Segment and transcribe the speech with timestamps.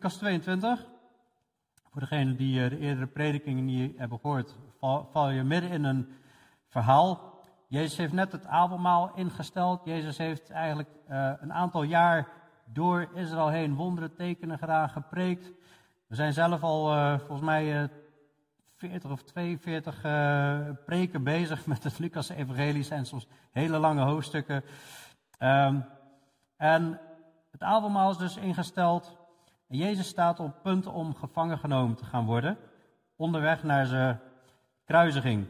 [0.00, 0.86] Lucas 22.
[1.90, 4.56] Voor degenen die eh, de eerdere predikingen niet hebben gehoord,
[5.10, 6.08] val, je midden in een
[6.68, 7.40] verhaal.
[7.68, 9.84] Jezus heeft net het avondmaal ingesteld.
[9.84, 12.28] Jezus heeft eigenlijk uh, een aantal jaar
[12.64, 15.50] door Israël heen wonderen, tekenen gedaan, gepreekt.
[16.06, 17.88] We zijn zelf al uh, volgens mij uh,
[18.76, 20.00] 40 of 42
[20.84, 22.82] preken bezig met het Lucas-evangelie.
[22.82, 24.64] zijn soms hele lange hoofdstukken.
[25.38, 25.84] Um,
[26.56, 27.00] en
[27.50, 29.19] het avondmaal is dus ingesteld.
[29.70, 32.58] En Jezus staat op punt om gevangen genomen te gaan worden.
[33.16, 34.20] Onderweg naar zijn
[34.84, 35.46] kruisiging.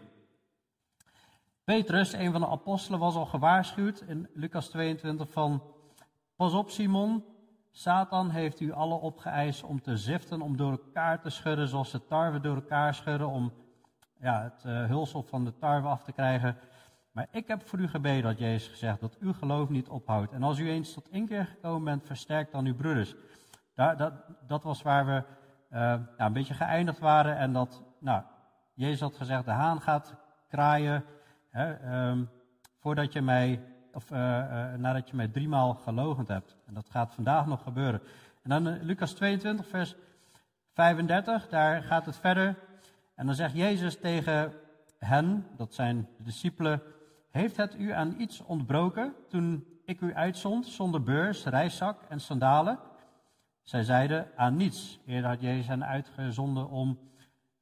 [1.65, 5.63] Petrus, een van de apostelen, was al gewaarschuwd in Lucas 22 van...
[6.37, 7.25] Pas op Simon,
[7.71, 12.05] Satan heeft u alle opgeëist om te ziften, om door elkaar te schudden, zoals de
[12.05, 13.53] tarwe door elkaar schudden, om
[14.21, 16.57] ja, het uh, hulsel van de tarwe af te krijgen.
[17.13, 20.33] Maar ik heb voor u gebeden, had Jezus gezegd, dat uw geloof niet ophoudt.
[20.33, 23.15] En als u eens tot inkeer gekomen bent, versterkt dan uw broeders.
[23.75, 24.13] Daar, dat,
[24.47, 25.23] dat was waar we
[25.73, 27.37] uh, nou, een beetje geëindigd waren.
[27.37, 28.23] En dat, nou,
[28.75, 30.15] Jezus had gezegd, de haan gaat
[30.49, 31.05] kraaien
[31.51, 32.31] hè, um,
[32.79, 33.61] voordat je mij,
[33.93, 36.57] of uh, uh, nadat je mij driemaal gelogend hebt.
[36.67, 38.01] En dat gaat vandaag nog gebeuren.
[38.43, 39.95] En dan Lucas 22, vers
[40.73, 42.59] 35, daar gaat het verder.
[43.15, 44.53] En dan zegt Jezus tegen
[44.99, 46.83] hen, dat zijn de discipelen,
[47.31, 52.79] heeft het u aan iets ontbroken toen ik u uitzond zonder beurs, reiszak en sandalen?
[53.63, 55.01] Zij zeiden aan niets.
[55.07, 56.99] Eerder had Jezus hen uitgezonden om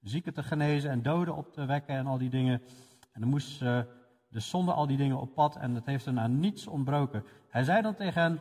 [0.01, 2.63] zieken te genezen en doden op te wekken en al die dingen.
[3.13, 3.87] En dan moesten ze
[4.31, 7.25] dus zonder al die dingen op pad en het heeft hen aan niets ontbroken.
[7.49, 8.41] Hij zei dan tegen hen,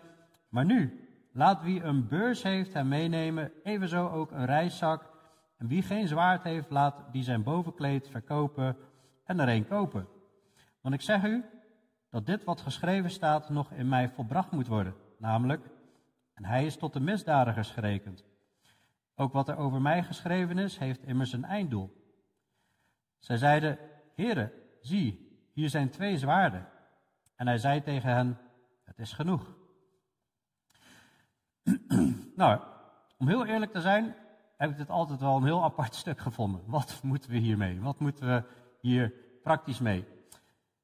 [0.49, 5.16] maar nu, laat wie een beurs heeft hem meenemen, evenzo ook een reiszak.
[5.58, 8.77] En wie geen zwaard heeft, laat die zijn bovenkleed verkopen
[9.25, 10.08] en er een kopen.
[10.81, 11.45] Want ik zeg u
[12.09, 14.95] dat dit wat geschreven staat nog in mij volbracht moet worden.
[15.20, 15.70] Namelijk,
[16.37, 18.25] en hij is tot de misdadigers gerekend.
[19.15, 22.15] Ook wat er over mij geschreven is, heeft immers een einddoel.
[23.20, 23.77] Zij zeiden,
[24.15, 26.67] heren, zie, hier zijn twee zwaarden.
[27.36, 28.37] En hij zei tegen hen,
[28.83, 29.55] het is genoeg.
[32.36, 32.61] nou,
[33.17, 34.15] om heel eerlijk te zijn,
[34.58, 36.61] heb ik dit altijd wel een heel apart stuk gevonden.
[36.65, 37.81] Wat moeten we hiermee?
[37.81, 38.43] Wat moeten we
[38.81, 40.05] hier praktisch mee?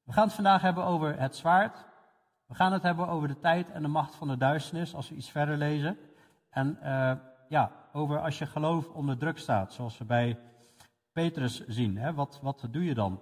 [0.02, 1.84] We gaan het vandaag hebben over het zwaard.
[2.46, 5.14] We gaan het hebben over de tijd en de macht van de duisternis, als we
[5.14, 5.98] iets verder lezen.
[6.50, 7.12] En uh,
[7.48, 10.38] ja, over als je geloof onder druk staat, zoals we bij
[11.12, 11.98] Petrus zien.
[11.98, 12.14] Hè?
[12.14, 13.20] Wat, wat doe je dan?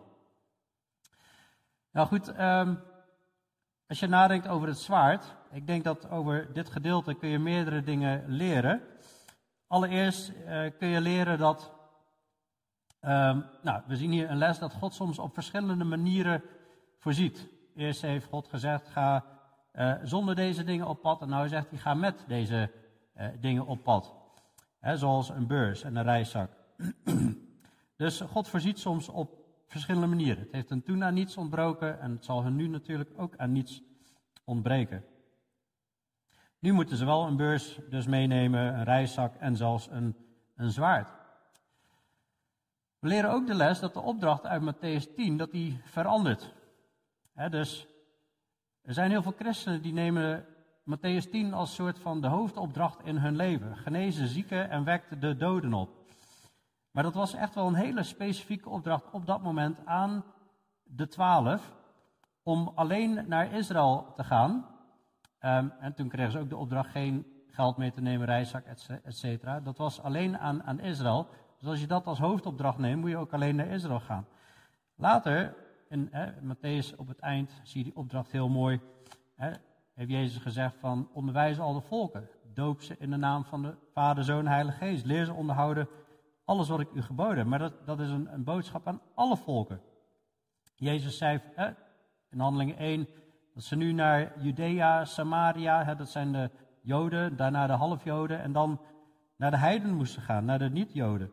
[1.90, 2.78] Nou goed, um,
[3.86, 7.82] als je nadenkt over het zwaard, ik denk dat over dit gedeelte kun je meerdere
[7.82, 8.82] dingen leren.
[9.66, 11.72] Allereerst uh, kun je leren dat,
[13.00, 16.42] um, nou, we zien hier een les dat God soms op verschillende manieren
[16.98, 17.48] voorziet.
[17.74, 19.24] Eerst heeft God gezegd, ga
[19.74, 21.22] uh, zonder deze dingen op pad.
[21.22, 22.70] En nu zegt hij, ga met deze
[23.16, 24.14] uh, dingen op pad.
[24.94, 26.50] Zoals een beurs en een reiszak.
[27.96, 30.42] dus God voorziet soms op verschillende manieren.
[30.42, 33.52] Het heeft hen toen aan niets ontbroken en het zal hen nu natuurlijk ook aan
[33.52, 33.82] niets
[34.44, 35.04] ontbreken.
[36.58, 40.16] Nu moeten ze wel een beurs dus meenemen, een reiszak en zelfs een,
[40.56, 41.12] een zwaard.
[42.98, 46.54] We leren ook de les dat de opdracht uit Matthäus 10 dat die verandert.
[47.34, 47.86] Dus
[48.82, 50.46] er zijn heel veel christenen die nemen
[50.84, 53.76] Matthäus 10 als soort van de hoofdopdracht in hun leven.
[53.76, 55.90] Genezen zieken en wekt de doden op.
[56.90, 60.24] Maar dat was echt wel een hele specifieke opdracht op dat moment aan
[60.82, 61.72] de twaalf.
[62.42, 64.66] Om alleen naar Israël te gaan.
[65.40, 69.16] Um, en toen kregen ze ook de opdracht geen geld mee te nemen, reiszak, et
[69.16, 69.60] cetera.
[69.60, 71.28] Dat was alleen aan, aan Israël.
[71.58, 74.26] Dus als je dat als hoofdopdracht neemt, moet je ook alleen naar Israël gaan.
[74.96, 75.54] Later
[75.92, 78.80] in hè, Matthäus op het eind zie je die opdracht heel mooi.
[79.34, 79.50] Hè,
[79.94, 82.28] heeft Jezus gezegd van onderwijs al de volken.
[82.54, 85.04] Doop ze in de naam van de Vader, Zoon, Heilige Geest.
[85.04, 85.88] Leer ze onderhouden
[86.44, 87.46] alles wat ik u geboden heb.
[87.46, 89.80] Maar dat, dat is een, een boodschap aan alle volken.
[90.74, 91.70] Jezus zei hè,
[92.30, 93.08] in handelingen 1
[93.54, 96.50] dat ze nu naar Judea, Samaria, hè, dat zijn de
[96.82, 98.80] Joden, daarna de halfjoden en dan
[99.36, 101.32] naar de heiden moesten gaan, naar de niet-Joden.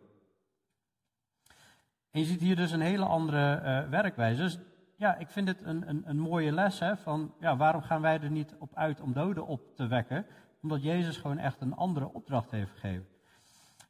[2.12, 4.42] En je ziet hier dus een hele andere uh, werkwijze.
[4.42, 4.60] Dus
[4.96, 6.80] ja, ik vind het een, een, een mooie les.
[6.80, 10.26] Hè, van, ja, waarom gaan wij er niet op uit om doden op te wekken?
[10.62, 13.08] Omdat Jezus gewoon echt een andere opdracht heeft gegeven.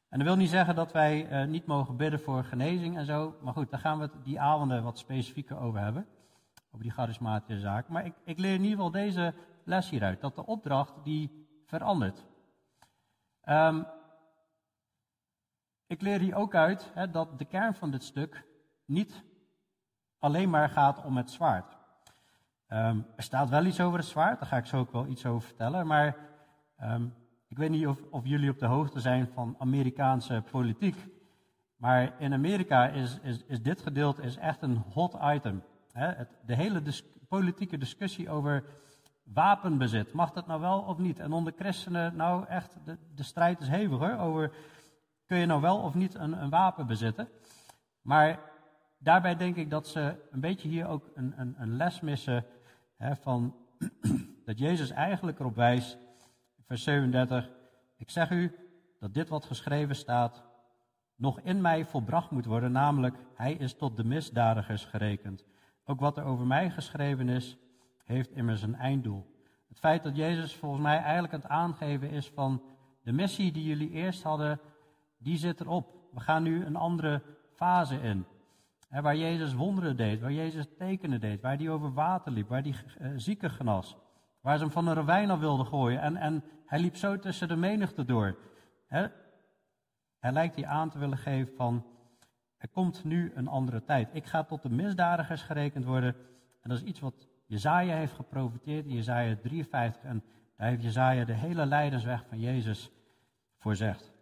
[0.09, 3.35] En dat wil niet zeggen dat wij uh, niet mogen bidden voor genezing en zo.
[3.41, 6.07] Maar goed, daar gaan we het die avonden wat specifieker over hebben.
[6.67, 7.87] Over die charismatische zaak.
[7.87, 9.33] Maar ik, ik leer in ieder geval deze
[9.63, 10.21] les hieruit.
[10.21, 12.25] Dat de opdracht die verandert.
[13.45, 13.85] Um,
[15.89, 18.45] ik leer hier ook uit hè, dat de kern van dit stuk
[18.85, 19.23] niet
[20.19, 21.77] alleen maar gaat om het zwaard.
[22.67, 25.25] Um, er staat wel iets over het zwaard, daar ga ik zo ook wel iets
[25.25, 25.87] over vertellen.
[25.87, 26.15] Maar
[26.81, 27.13] um,
[27.47, 30.95] ik weet niet of, of jullie op de hoogte zijn van Amerikaanse politiek.
[31.75, 35.63] Maar in Amerika is, is, is dit gedeelte is echt een hot item.
[35.91, 36.81] Het, de hele
[37.27, 38.63] politieke discussie over
[39.23, 40.13] wapenbezit.
[40.13, 41.19] Mag dat nou wel of niet?
[41.19, 44.17] En onder christenen, nou echt, de, de strijd is hevig hoor.
[44.17, 44.51] Over
[45.29, 47.29] kun je nou wel of niet een, een wapen bezitten.
[48.01, 48.39] Maar
[48.97, 52.45] daarbij denk ik dat ze een beetje hier ook een, een, een les missen.
[52.97, 53.55] Hè, van
[54.45, 55.97] dat Jezus eigenlijk erop wijst,
[56.65, 57.49] vers 37.
[57.97, 58.55] Ik zeg u
[58.99, 60.43] dat dit wat geschreven staat
[61.15, 65.45] nog in mij volbracht moet worden, namelijk hij is tot de misdadigers gerekend.
[65.85, 67.57] Ook wat er over mij geschreven is,
[68.03, 69.35] heeft immers een einddoel.
[69.67, 72.61] Het feit dat Jezus volgens mij eigenlijk het aangeven is van
[73.03, 74.59] de missie die jullie eerst hadden,
[75.19, 75.97] die zit erop.
[76.11, 77.21] We gaan nu een andere
[77.53, 78.25] fase in.
[78.89, 82.75] waar Jezus wonderen deed, waar Jezus tekenen deed, waar hij over water liep, waar hij
[83.01, 83.97] uh, zieken genas.
[84.41, 86.01] Waar ze hem van een ravijn af wilden gooien.
[86.01, 88.37] En, en hij liep zo tussen de menigte door.
[90.19, 91.85] hij lijkt hier aan te willen geven van,
[92.57, 94.09] er komt nu een andere tijd.
[94.13, 96.15] Ik ga tot de misdadigers gerekend worden.
[96.61, 100.03] En dat is iets wat Jezaja heeft geprofiteerd in Jezaja 53.
[100.03, 100.23] En
[100.57, 102.91] daar heeft Jezaja de hele lijdensweg van Jezus
[103.57, 104.18] voorzegd.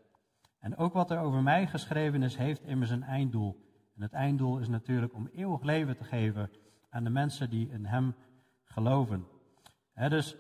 [0.59, 3.65] En ook wat er over mij geschreven is, heeft immers een einddoel.
[3.95, 6.51] En het einddoel is natuurlijk om eeuwig leven te geven
[6.89, 8.15] aan de mensen die in Hem
[8.63, 9.27] geloven.
[9.93, 10.35] dus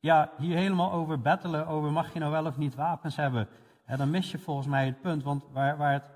[0.00, 3.48] ja, hier helemaal over battelen, over mag je nou wel of niet wapens hebben.
[3.96, 6.10] dan mis je volgens mij het punt, want waar, waar het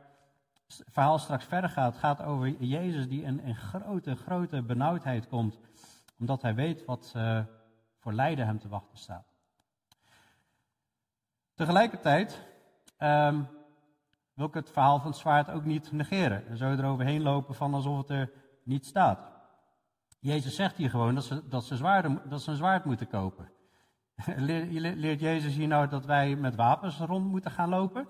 [0.66, 5.58] verhaal straks verder gaat, gaat over Jezus die in, in grote, grote benauwdheid komt,
[6.18, 7.40] omdat hij weet wat uh,
[7.98, 9.26] voor lijden hem te wachten staat.
[11.54, 12.42] Tegelijkertijd
[13.02, 13.48] um,
[14.34, 16.46] wil ik het verhaal van het zwaard ook niet negeren.
[16.46, 18.30] En zo eroverheen lopen van alsof het er
[18.64, 19.30] niet staat.
[20.18, 23.50] Jezus zegt hier gewoon dat ze, dat ze, dat ze een zwaard moeten kopen.
[24.36, 28.08] Leert Jezus hier nou dat wij met wapens rond moeten gaan lopen?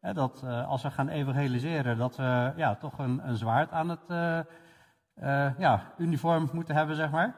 [0.00, 4.10] Dat uh, als we gaan evangeliseren, dat we ja, toch een, een zwaard aan het
[4.10, 4.38] uh,
[5.16, 7.36] uh, ja, uniform moeten hebben, zeg maar.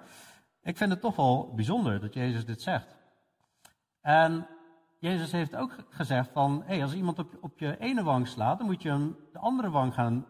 [0.63, 2.97] Ik vind het toch wel bijzonder dat Jezus dit zegt.
[4.01, 4.47] En
[5.03, 8.67] Jezus heeft ook gezegd van, hey, als iemand op, op je ene wang slaat, dan
[8.67, 10.27] moet je hem de andere wang gaan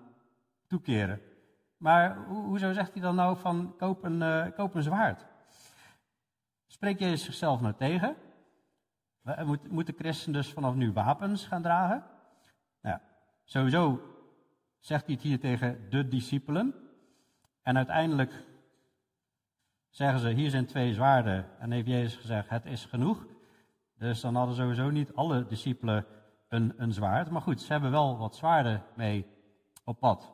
[0.67, 1.21] toekeren.
[1.77, 5.27] Maar ho hoezo zegt hij dan nou van, koop een, uh, koop een zwaard?
[6.67, 8.17] Spreekt Jezus zichzelf nou tegen?
[9.45, 12.05] Moet, moet dus vanaf nu wapens gaan dragen?
[12.81, 12.99] Nou,
[13.45, 14.01] sowieso
[14.79, 16.75] zegt hij het hier tegen de discipelen.
[17.63, 18.45] En uiteindelijk
[19.89, 21.59] zeggen ze, hier zijn twee zwaarden.
[21.59, 23.31] En heeft Jezus gezegd, het is genoeg.
[24.03, 26.07] Dus dan hadden sowieso niet alle discipelen
[26.49, 27.31] een, een zwaard.
[27.31, 29.27] Maar goed, ze hebben wel wat zwaarden mee
[29.85, 30.33] op pad.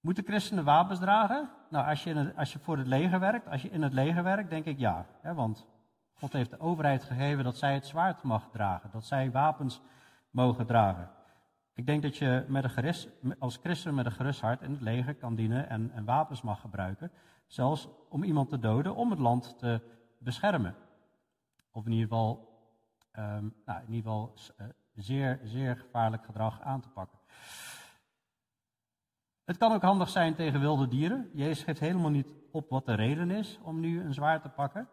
[0.00, 1.50] Moeten christenen wapens dragen?
[1.70, 4.50] Nou, als je, als je voor het leger werkt, als je in het leger werkt,
[4.50, 5.06] denk ik ja.
[5.20, 5.66] Hè, want
[6.12, 8.90] God heeft de overheid gegeven dat zij het zwaard mag dragen.
[8.92, 9.80] Dat zij wapens
[10.30, 11.10] mogen dragen.
[11.74, 13.08] Ik denk dat je met een gerust,
[13.38, 16.60] als christen met een gerust hart in het leger kan dienen en, en wapens mag
[16.60, 17.10] gebruiken.
[17.46, 19.80] Zelfs om iemand te doden, om het land te
[20.18, 20.74] beschermen.
[21.78, 22.58] Of in ieder geval,
[23.18, 27.18] um, nou, in ieder geval uh, zeer, zeer gevaarlijk gedrag aan te pakken.
[29.44, 31.30] Het kan ook handig zijn tegen wilde dieren.
[31.32, 34.88] Jezus geeft helemaal niet op wat de reden is om nu een zwaard te pakken.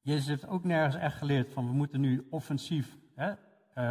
[0.00, 3.36] Jezus heeft ook nergens echt geleerd van we moeten nu offensief, hè, uh,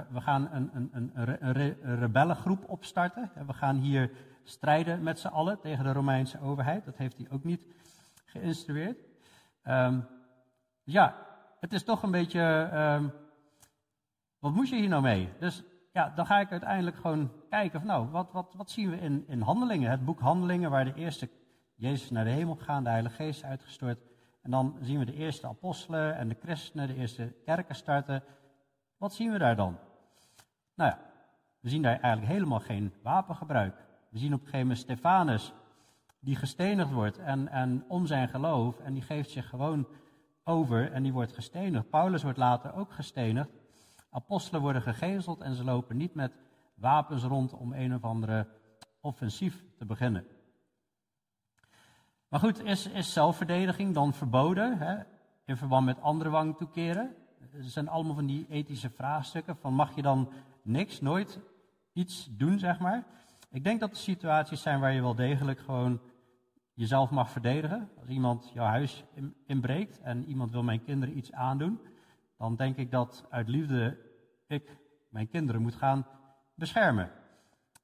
[0.10, 3.32] we gaan een, een, een, een, rebellengroep opstarten.
[3.48, 4.12] We gaan hier
[4.44, 6.86] strijden met z'n allen tegen de Romeinse overheid.
[6.86, 7.68] Dat heeft hij ook niet
[8.26, 9.04] geïnstrueerd.
[9.68, 10.15] Um,
[10.86, 11.16] ja,
[11.60, 13.14] het is toch een beetje, um,
[14.40, 15.30] wat moet je hier nou mee?
[15.40, 18.98] Dus ja, dan ga ik uiteindelijk gewoon kijken van nou, wat, wat, wat zien we
[18.98, 19.90] in, in Handelingen?
[19.92, 21.30] Het boek Handelingen, waar de eerste
[21.76, 24.00] Jezus naar de hemel gaat, de Heilige Geest uitgestort.
[24.42, 28.24] En dan zien we de eerste apostelen en de christenen, de eerste kerken starten.
[28.98, 29.78] Wat zien we daar dan?
[30.76, 31.00] Nou ja,
[31.60, 33.76] we zien daar eigenlijk helemaal geen wapengebruik.
[34.10, 35.54] We zien op een gegeven moment Stefanus,
[36.20, 39.88] die gestenigd wordt en, en om zijn geloof, en die geeft zich gewoon
[40.48, 41.90] over en die wordt gestenigd.
[41.90, 43.50] Paulus wordt later ook gestenigd.
[44.10, 46.32] Apostelen worden gegezeld en ze lopen niet met
[46.76, 48.48] wapens rond om een of andere
[49.02, 50.26] offensief te beginnen.
[52.28, 55.04] Maar goed, is, is zelfverdediging dan verboden hè,
[55.46, 57.16] in verband met andere wang toekeren?
[57.54, 60.30] Er zijn allemaal van die ethische vraagstukken van mag je dan
[60.62, 61.40] niks, nooit
[61.94, 63.04] iets doen, zeg maar.
[63.52, 66.02] Ik denk dat er situaties zijn waar je wel degelijk gewoon
[66.76, 67.90] jezelf mag verdedigen.
[68.00, 69.04] Als iemand jouw huis
[69.46, 71.80] inbreekt en iemand wil mijn kinderen iets aandoen,
[72.38, 73.98] dan denk ik dat uit liefde
[74.48, 74.78] ik
[75.10, 76.08] mijn kinderen moet gaan
[76.56, 77.12] beschermen.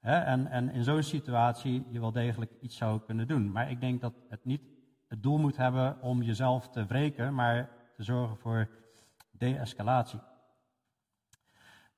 [0.02, 3.52] en, en in zo'n situatie je wel degelijk iets zou kunnen doen.
[3.52, 4.62] Maar ik denk dat het niet
[5.08, 8.70] het doel moet hebben om jezelf te wreken, maar te zorgen voor
[9.32, 10.20] de-escalatie.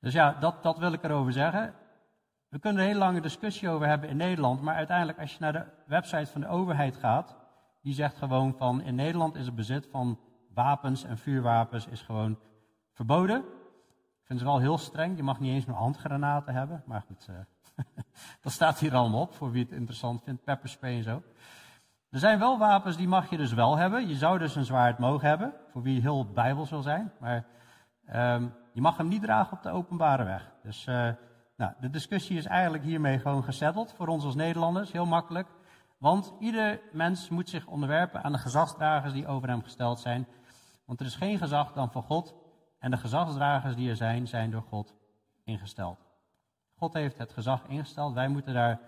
[0.00, 1.74] Dus ja, dat, dat wil ik erover zeggen.
[2.54, 5.36] We kunnen er een hele lange discussie over hebben in Nederland, maar uiteindelijk als je
[5.40, 7.36] naar de website van de overheid gaat,
[7.82, 10.18] die zegt gewoon van in Nederland is het bezit van
[10.52, 12.38] wapens en vuurwapens is gewoon
[12.92, 13.38] verboden.
[14.20, 17.28] Ik vind ze wel heel streng, je mag niet eens meer handgranaten hebben, maar goed,
[17.30, 17.36] uh,
[18.42, 21.22] dat staat hier allemaal op voor wie het interessant vindt, pepperspray en zo.
[22.10, 24.08] Er zijn wel wapens die mag je dus wel hebben.
[24.08, 27.44] Je zou dus een zwaard mogen hebben, voor wie heel bijbel wil zijn, maar
[28.14, 30.52] um, je mag hem niet dragen op de openbare weg.
[30.62, 31.08] Dus uh,
[31.56, 35.48] nou, de discussie is eigenlijk hiermee gewoon gezetteld voor ons als Nederlanders, heel makkelijk.
[35.98, 40.26] Want ieder mens moet zich onderwerpen aan de gezagsdragers die over hem gesteld zijn.
[40.84, 42.34] Want er is geen gezag dan van God.
[42.78, 44.94] En de gezagsdragers die er zijn, zijn door God
[45.44, 45.98] ingesteld.
[46.74, 48.14] God heeft het gezag ingesteld.
[48.14, 48.80] Wij moeten daar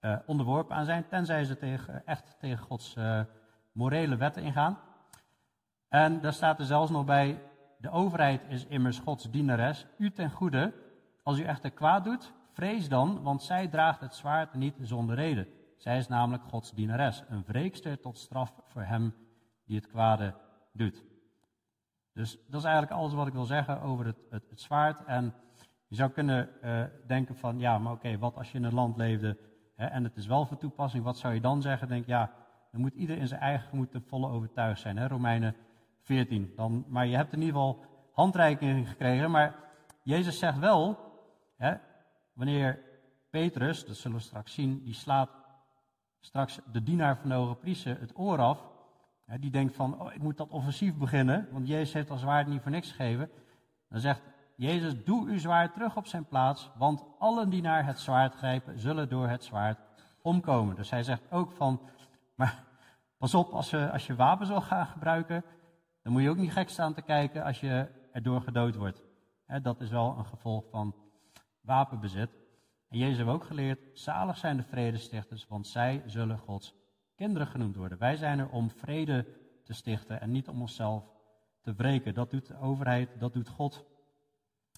[0.00, 3.20] uh, onderworpen aan zijn, tenzij ze tegen, echt tegen Gods uh,
[3.72, 4.78] morele wetten ingaan.
[5.88, 7.42] En daar staat er zelfs nog bij:
[7.78, 10.72] de overheid is immers Gods dienares, u ten goede.
[11.26, 15.46] Als u echter kwaad doet, vrees dan, want zij draagt het zwaard niet zonder reden.
[15.76, 19.14] Zij is namelijk Gods dienares, een wreekster tot straf voor hem
[19.64, 20.34] die het kwade
[20.72, 21.04] doet.
[22.12, 25.04] Dus dat is eigenlijk alles wat ik wil zeggen over het, het, zwaard.
[25.04, 25.34] En
[25.86, 28.96] je zou kunnen uh, denken van, ja, maar oké, wat als je in een land
[28.96, 29.38] leefde
[29.76, 31.88] hè, en het is wel voor toepassing, wat zou je dan zeggen?
[31.88, 32.30] Denk, ja,
[32.72, 34.96] dan moet ieder in zijn eigen gemoed ten volle overtuigd zijn.
[34.96, 35.08] Hè?
[35.08, 35.56] Romeinen
[36.00, 36.52] 14.
[36.56, 39.54] Dan, maar je hebt in ieder geval handreiking gekregen, maar
[40.02, 41.04] Jezus zegt wel,
[41.56, 41.74] hè,
[42.32, 42.78] wanneer
[43.30, 45.30] Petrus, dat zullen we straks zien, die slaat
[46.20, 48.68] straks de dienaar van de hoge priester het oor af.
[49.40, 52.62] die denkt van, oh, ik moet dat offensief beginnen, want Jezus heeft al zwaard niet
[52.62, 53.30] voor niks gegeven.
[53.88, 54.22] Dan zegt
[54.56, 58.78] Jezus, doe uw zwaard terug op zijn plaats, want allen die naar het zwaard grijpen,
[58.78, 59.78] zullen door het zwaard
[60.22, 60.76] omkomen.
[60.76, 61.80] Dus hij zegt ook van,
[62.34, 62.64] maar
[63.18, 65.44] pas op, als je, als je wapens wil gaan gebruiken,
[66.02, 69.02] dan moet je ook niet gek staan te kijken als je erdoor gedood wordt.
[69.62, 70.94] dat is wel een gevolg van
[71.66, 72.30] wapenbezit.
[72.88, 76.74] En Jezus heeft ook geleerd, zalig zijn de vredestichters, want zij zullen Gods
[77.14, 77.98] kinderen genoemd worden.
[77.98, 79.26] Wij zijn er om vrede
[79.64, 81.04] te stichten en niet om onszelf
[81.60, 82.14] te wreken.
[82.14, 83.84] Dat doet de overheid, dat doet God.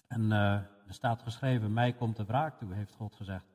[0.07, 3.45] En uh, er staat geschreven, mij komt de wraak toe, heeft God gezegd.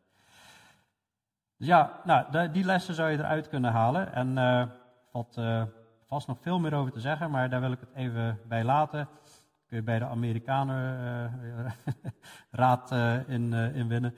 [1.56, 4.12] Dus ja, nou, die lessen zou je eruit kunnen halen.
[4.12, 4.66] En uh,
[5.10, 5.62] valt uh,
[6.06, 9.08] vast nog veel meer over te zeggen, maar daar wil ik het even bij laten
[9.66, 11.72] kun je bij de Amerikanen uh,
[12.60, 14.14] raad uh, in, in winnen.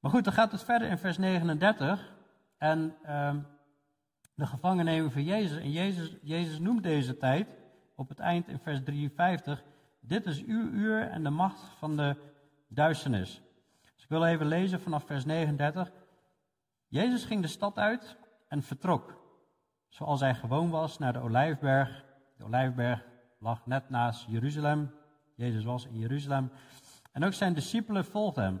[0.00, 2.12] Maar goed, dan gaat het verder in vers 39.
[2.58, 3.38] En ehm,
[4.34, 5.58] de gevangenneming van Jezus.
[5.58, 7.48] En Jezus, Jezus noemt deze tijd
[7.94, 9.64] op het eind in vers 53.
[10.00, 12.16] Dit is uw uur en de macht van de
[12.68, 13.42] duisternis.
[13.94, 15.92] Dus ik wil even lezen vanaf vers 39.
[16.88, 18.16] Jezus ging de stad uit
[18.48, 19.22] en vertrok.
[19.88, 22.04] Zoals hij gewoon was naar de Olijfberg.
[22.36, 23.04] De Olijfberg
[23.44, 24.90] lag net naast Jeruzalem.
[25.34, 26.50] Jezus was in Jeruzalem.
[27.12, 28.60] En ook zijn discipelen volgden hem.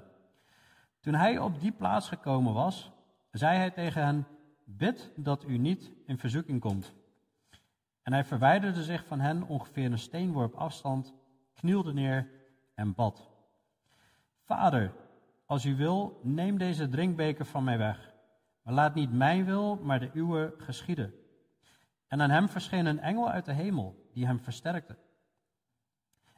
[1.00, 2.90] Toen hij op die plaats gekomen was,
[3.30, 4.26] zei hij tegen hen:
[4.64, 6.94] Bid dat u niet in verzoeking komt.
[8.02, 11.14] En hij verwijderde zich van hen ongeveer een steenworp afstand,
[11.54, 12.30] knielde neer
[12.74, 13.30] en bad.
[14.42, 14.92] Vader,
[15.46, 18.12] als u wil, neem deze drinkbeker van mij weg.
[18.62, 21.23] Maar laat niet mijn wil, maar de uwe geschieden.
[22.08, 24.96] En aan hem verscheen een engel uit de hemel, die hem versterkte.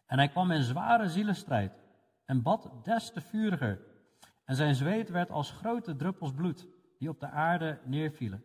[0.06, 1.84] En hij kwam in zware zielenstrijd
[2.24, 3.80] en bad des te vuriger.
[4.44, 6.68] En zijn zweet werd als grote druppels bloed,
[6.98, 8.44] die op de aarde neervielen.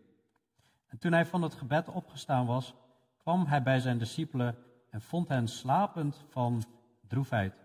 [0.87, 2.75] En toen hij van het gebed opgestaan was,
[3.17, 4.55] kwam hij bij zijn discipelen
[4.89, 6.63] en vond hen slapend van
[7.07, 7.55] droefheid.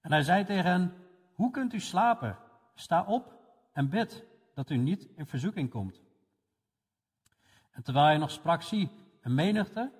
[0.00, 0.92] En hij zei tegen hen,
[1.34, 2.38] hoe kunt u slapen?
[2.74, 3.34] Sta op
[3.72, 6.03] en bid, dat u niet in verzoeking komt.
[7.74, 8.90] En terwijl hij nog sprak, zie,
[9.20, 9.90] een menigte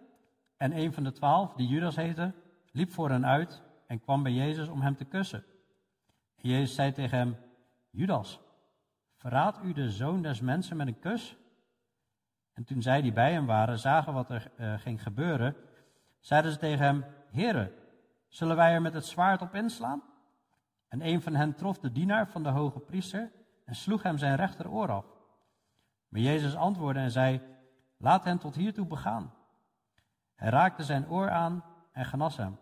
[0.56, 2.32] en een van de twaalf, die Judas heette,
[2.72, 5.44] liep voor hen uit en kwam bij Jezus om hem te kussen.
[6.36, 7.36] En Jezus zei tegen hem,
[7.90, 8.40] Judas,
[9.16, 11.36] verraadt u de zoon des mensen met een kus?
[12.52, 15.56] En toen zij die bij hem waren zagen wat er uh, ging gebeuren,
[16.20, 17.72] zeiden ze tegen hem, Heere,
[18.28, 20.02] zullen wij er met het zwaard op inslaan?
[20.88, 23.30] En een van hen trof de dienaar van de hoge priester
[23.64, 25.06] en sloeg hem zijn rechteroor af.
[26.08, 27.40] Maar Jezus antwoordde en zei,
[28.04, 29.34] Laat hen tot hiertoe begaan.
[30.34, 32.58] Hij raakte zijn oor aan en genas hem.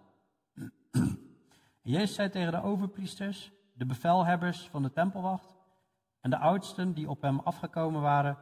[1.92, 5.56] Jezus zei tegen de overpriesters, de bevelhebbers van de tempelwacht
[6.20, 8.38] en de oudsten die op hem afgekomen waren: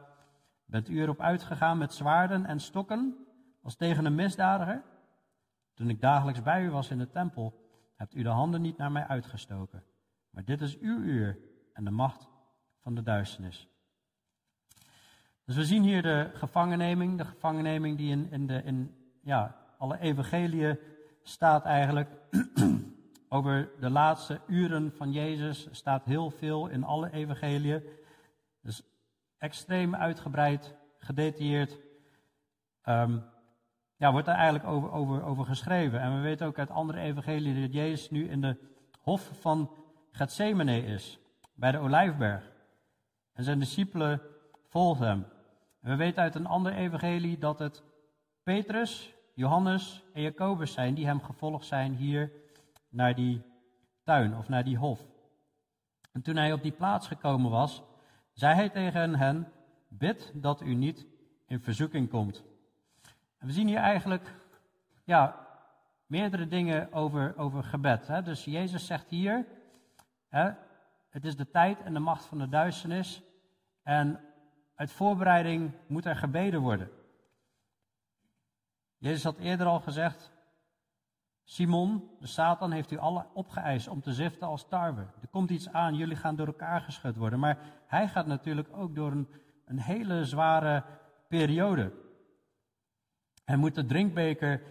[0.65, 3.27] Bent u erop uitgegaan met zwaarden en stokken
[3.61, 4.83] als tegen een misdadiger?
[5.73, 8.91] Toen ik dagelijks bij u was in de tempel, hebt u de handen niet naar
[8.91, 9.83] mij uitgestoken.
[10.29, 11.37] Maar dit is uw uur
[11.73, 12.29] en de macht
[12.79, 13.70] van de duisternis.
[15.45, 19.99] Dus we zien hier de gevangenneming, de gevangenneming die in, in, de, in ja, alle
[19.99, 20.79] evangeliën
[21.23, 22.09] staat eigenlijk
[23.29, 25.67] over de laatste uren van Jezus.
[25.71, 27.83] staat heel veel in alle evangeliën.
[28.61, 28.81] Dus
[29.37, 31.77] extreem uitgebreid, gedetailleerd.
[32.81, 33.17] Ehm,
[33.95, 35.99] ja, wordt er eigenlijk over, over, over geschreven.
[35.99, 38.57] En we weten ook uit andere evangeliën dat Jezus nu in de
[38.99, 39.71] hof van
[40.11, 41.19] Gethsemane is,
[41.53, 42.51] bij de Olijfberg.
[43.33, 44.21] En zijn discipelen
[44.71, 45.25] volgen hem.
[45.81, 47.83] En we weten uit een ander evangelie dat het
[48.43, 52.31] Petrus, Johannes en Jacobus zijn die hem gevolgd zijn hier
[52.89, 53.41] naar die
[54.03, 54.99] tuin of naar die hof.
[56.11, 57.83] En toen hij op die plaats gekomen was,
[58.33, 59.51] zei hij tegen hen:
[59.87, 61.05] Bid dat u niet
[61.47, 62.43] in verzoeking komt.
[63.37, 64.35] En we zien hier eigenlijk
[65.03, 65.47] ja,
[66.05, 68.07] meerdere dingen over, over gebed.
[68.07, 68.21] Hè.
[68.21, 69.45] Dus Jezus zegt hier:
[70.29, 70.51] hè,
[71.09, 73.21] Het is de tijd en de macht van de duisternis.
[73.83, 74.19] En
[74.81, 76.89] uit voorbereiding moet er gebeden worden.
[78.97, 80.31] Jezus had eerder al gezegd:
[81.43, 85.01] Simon, de Satan, heeft u alle opgeëist om te ziften als tarwe.
[85.01, 87.39] Er komt iets aan, jullie gaan door elkaar geschud worden.
[87.39, 87.57] Maar
[87.87, 89.27] hij gaat natuurlijk ook door een,
[89.65, 90.83] een hele zware
[91.27, 91.93] periode.
[93.45, 94.61] Hij moet de drinkbeker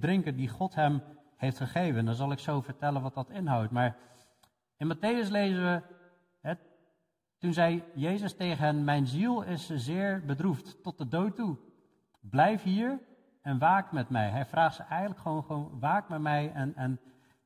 [0.00, 1.02] drinken die God hem
[1.36, 1.98] heeft gegeven.
[1.98, 3.70] En dan zal ik zo vertellen wat dat inhoudt.
[3.70, 3.96] Maar
[4.76, 5.82] in Matthäus lezen we,
[7.38, 11.56] toen zei Jezus tegen hen, mijn ziel is zeer bedroefd tot de dood toe.
[12.20, 12.98] Blijf hier
[13.42, 14.28] en waak met mij.
[14.28, 17.00] Hij vraagt ze eigenlijk gewoon, gewoon waak met mij en, en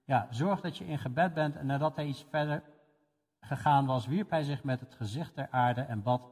[0.04, 1.56] ja, zorg dat je in gebed bent.
[1.56, 2.62] En nadat hij iets verder
[3.40, 6.30] gegaan was, wierp hij zich met het gezicht ter aarde en bad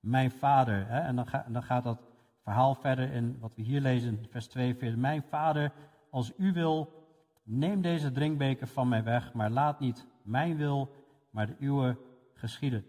[0.00, 0.86] mijn vader.
[0.88, 2.02] En dan, dan gaat dat
[2.42, 4.98] verhaal verder in wat we hier lezen, vers 42.
[4.98, 5.72] Mijn vader,
[6.10, 7.04] als u wil,
[7.42, 10.90] neem deze drinkbeker van mij weg, maar laat niet mijn wil,
[11.30, 11.96] maar de uwe
[12.40, 12.84] geschieden.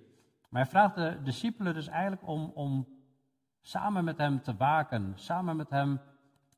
[0.50, 2.88] Maar hij vraagt de discipelen dus eigenlijk om, om
[3.62, 6.02] samen met hem te waken, samen met hem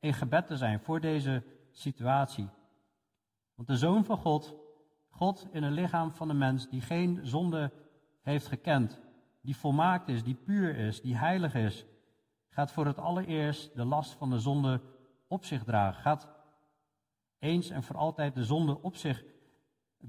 [0.00, 2.48] in gebed te zijn voor deze situatie.
[3.54, 4.54] Want de Zoon van God,
[5.08, 7.72] God in een lichaam van een mens die geen zonde
[8.22, 9.00] heeft gekend,
[9.40, 11.84] die volmaakt is, die puur is, die heilig is,
[12.48, 14.80] gaat voor het allereerst de last van de zonde
[15.28, 16.02] op zich dragen.
[16.02, 16.28] Gaat
[17.38, 19.24] eens en voor altijd de zonde op zich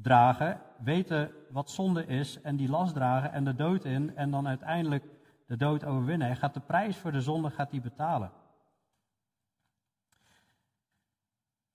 [0.01, 4.47] dragen, weten wat zonde is en die last dragen en de dood in en dan
[4.47, 5.05] uiteindelijk
[5.45, 6.27] de dood overwinnen.
[6.27, 8.31] Hij gaat de prijs voor de zonde gaat hij betalen.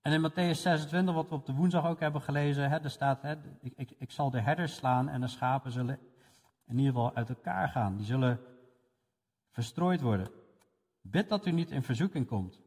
[0.01, 3.21] En in Matthäus 26, wat we op de woensdag ook hebben gelezen, hè, er staat,
[3.21, 5.99] hè, ik, ik, ik zal de herders slaan en de schapen zullen
[6.65, 7.95] in ieder geval uit elkaar gaan.
[7.95, 8.39] Die zullen
[9.49, 10.31] verstrooid worden.
[11.01, 12.59] Bid dat u niet in verzoeking komt.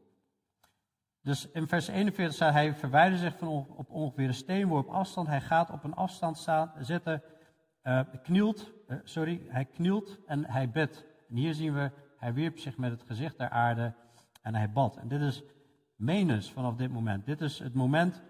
[1.25, 5.27] Dus in vers 41 staat hij verwijdert zich van op ongeveer een steenworp afstand.
[5.27, 7.21] Hij gaat op een afstand staan, zitten,
[7.83, 11.05] uh, knielt, uh, sorry, hij knielt en hij bidt.
[11.29, 13.93] En hier zien we, hij wierp zich met het gezicht ter aarde
[14.41, 14.97] en hij bad.
[14.97, 15.43] En dit is
[15.95, 17.25] menens vanaf dit moment.
[17.25, 18.21] Dit is het moment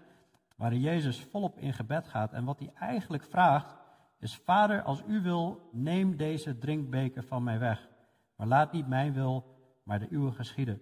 [0.56, 2.32] waarin Jezus volop in gebed gaat.
[2.32, 3.76] En wat hij eigenlijk vraagt
[4.18, 7.88] is, Vader, als u wil, neem deze drinkbeker van mij weg.
[8.36, 9.44] Maar laat niet mijn wil,
[9.82, 10.80] maar de uwe geschieden.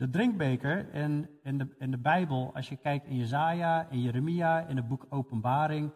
[0.00, 4.66] De drinkbeker in, in, de, in de Bijbel, als je kijkt in Jezaja, in Jeremia,
[4.66, 5.92] in het boek Openbaring,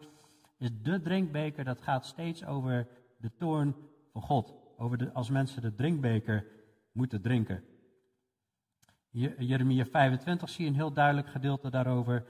[0.57, 2.87] is de drinkbeker, dat gaat steeds over
[3.17, 3.75] de toorn
[4.11, 4.53] van God.
[4.77, 6.45] Over de, als mensen de drinkbeker
[6.91, 7.63] moeten drinken.
[9.37, 12.25] Jeremia 25 zie je een heel duidelijk gedeelte daarover.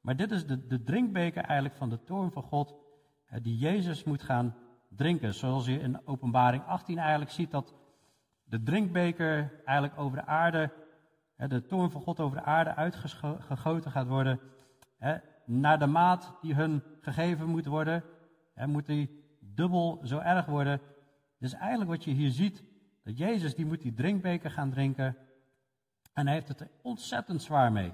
[0.00, 2.74] Maar dit is de, de drinkbeker eigenlijk van de toorn van God,
[3.42, 4.54] die Jezus moet gaan
[4.88, 5.34] drinken.
[5.34, 7.74] Zoals je in Openbaring 18 eigenlijk ziet dat
[8.44, 10.79] de drinkbeker eigenlijk over de aarde,
[11.48, 14.40] de toorn van God over de aarde uitgegoten gaat worden.
[15.44, 18.04] Naar de maat die hun gegeven moet worden,
[18.54, 20.80] moet die dubbel zo erg worden.
[21.38, 22.62] Dus eigenlijk wat je hier ziet,
[23.04, 25.16] dat Jezus die moet die drinkbeker gaan drinken
[26.12, 27.92] en hij heeft het er ontzettend zwaar mee.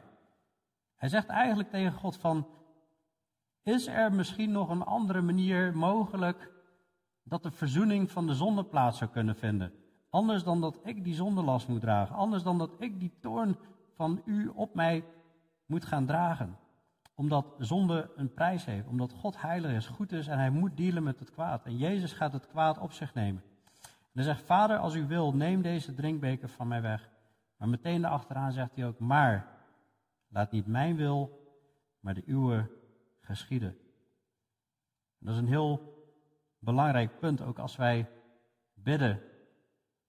[0.97, 2.47] Hij zegt eigenlijk tegen God van,
[3.63, 6.53] is er misschien nog een andere manier mogelijk
[7.23, 9.73] dat de verzoening van de zonde plaats zou kunnen vinden?
[10.11, 12.17] Anders dan dat ik die zondelast moet dragen.
[12.17, 13.57] Anders dan dat ik die toorn
[13.95, 15.05] van u op mij
[15.67, 16.57] moet gaan dragen.
[17.15, 18.87] Omdat zonde een prijs heeft.
[18.87, 21.65] Omdat God heilig is, goed is en hij moet dealen met het kwaad.
[21.65, 23.43] En Jezus gaat het kwaad op zich nemen.
[23.83, 27.11] En hij zegt, vader als u wil, neem deze drinkbeker van mij weg.
[27.57, 29.49] Maar meteen daarachteraan zegt hij ook, maar
[30.29, 31.47] laat niet mijn wil,
[32.01, 32.71] maar de uwe
[33.21, 33.77] geschieden.
[35.19, 35.95] dat is een heel
[36.59, 38.09] belangrijk punt, ook als wij
[38.75, 39.21] bidden.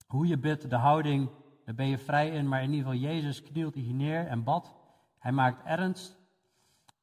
[0.08, 1.30] Hoe je bidt, de houding,
[1.66, 4.76] daar ben je vrij in, maar in ieder geval Jezus knielt hier neer en bad.
[5.18, 6.18] Hij maakt ernst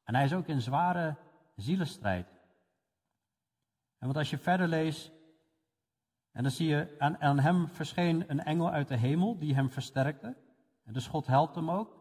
[0.03, 1.15] en hij is ook in zware
[1.55, 2.27] zielenstrijd.
[3.97, 5.11] En want als je verder leest,
[6.31, 10.37] en dan zie je, aan, hem verscheen een engel uit de hemel die hem versterkte.
[10.83, 11.97] En dus God helpt hem ook.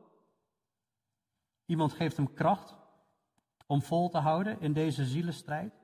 [1.66, 2.74] Iemand geeft hem kracht
[3.66, 5.74] om vol te houden in deze zielenstrijd.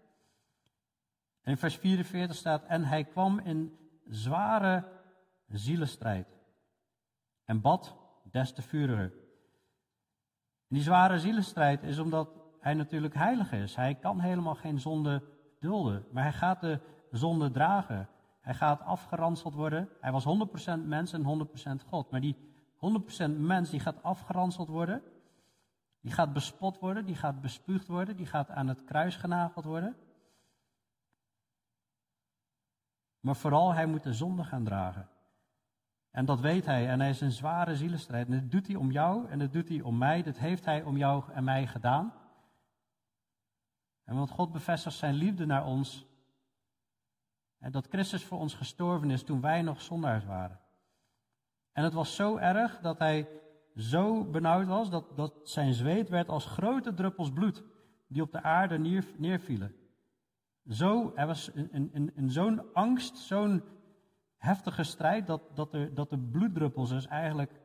[1.42, 4.99] En in vers 44 staat, en hij kwam in zware
[5.58, 6.38] zielenstrijd
[7.44, 7.96] en bad
[8.30, 9.12] des te vuriger.
[10.68, 12.28] die zware zielenstrijd is omdat
[12.60, 13.74] hij natuurlijk heilig is.
[13.74, 15.22] Hij kan helemaal geen zonde
[15.60, 18.08] dulden, maar hij gaat de zonde dragen.
[18.40, 19.88] Hij gaat afgeranseld worden.
[20.00, 20.24] Hij was
[20.78, 21.48] 100% mens en
[21.82, 22.10] 100% God.
[22.10, 22.36] Maar die
[22.76, 25.02] 100% mens die gaat afgeranseld worden.
[26.00, 29.96] Die gaat bespot worden, die gaat bespuugd worden, die gaat aan het kruis genageld worden.
[33.20, 35.08] Maar vooral, hij moet de zonde gaan dragen.
[36.10, 36.88] En dat weet hij.
[36.88, 38.26] En hij is een zware zielenstrijd.
[38.28, 40.22] En dat doet hij om jou en dat doet hij om mij.
[40.22, 42.14] Dat heeft hij om jou en mij gedaan.
[44.04, 46.06] En want God bevestigt zijn liefde naar ons.
[47.58, 50.60] En dat Christus voor ons gestorven is toen wij nog zondaars waren.
[51.72, 53.28] En het was zo erg dat hij
[53.76, 57.62] zo benauwd was dat, dat zijn zweet werd als grote druppels bloed
[58.06, 59.74] die op de aarde neer, neervielen.
[60.68, 63.62] Zo, er was in, in, in zo'n angst, zo'n
[64.40, 67.60] heftige strijd, dat, dat, er, dat de bloeddruppels dus eigenlijk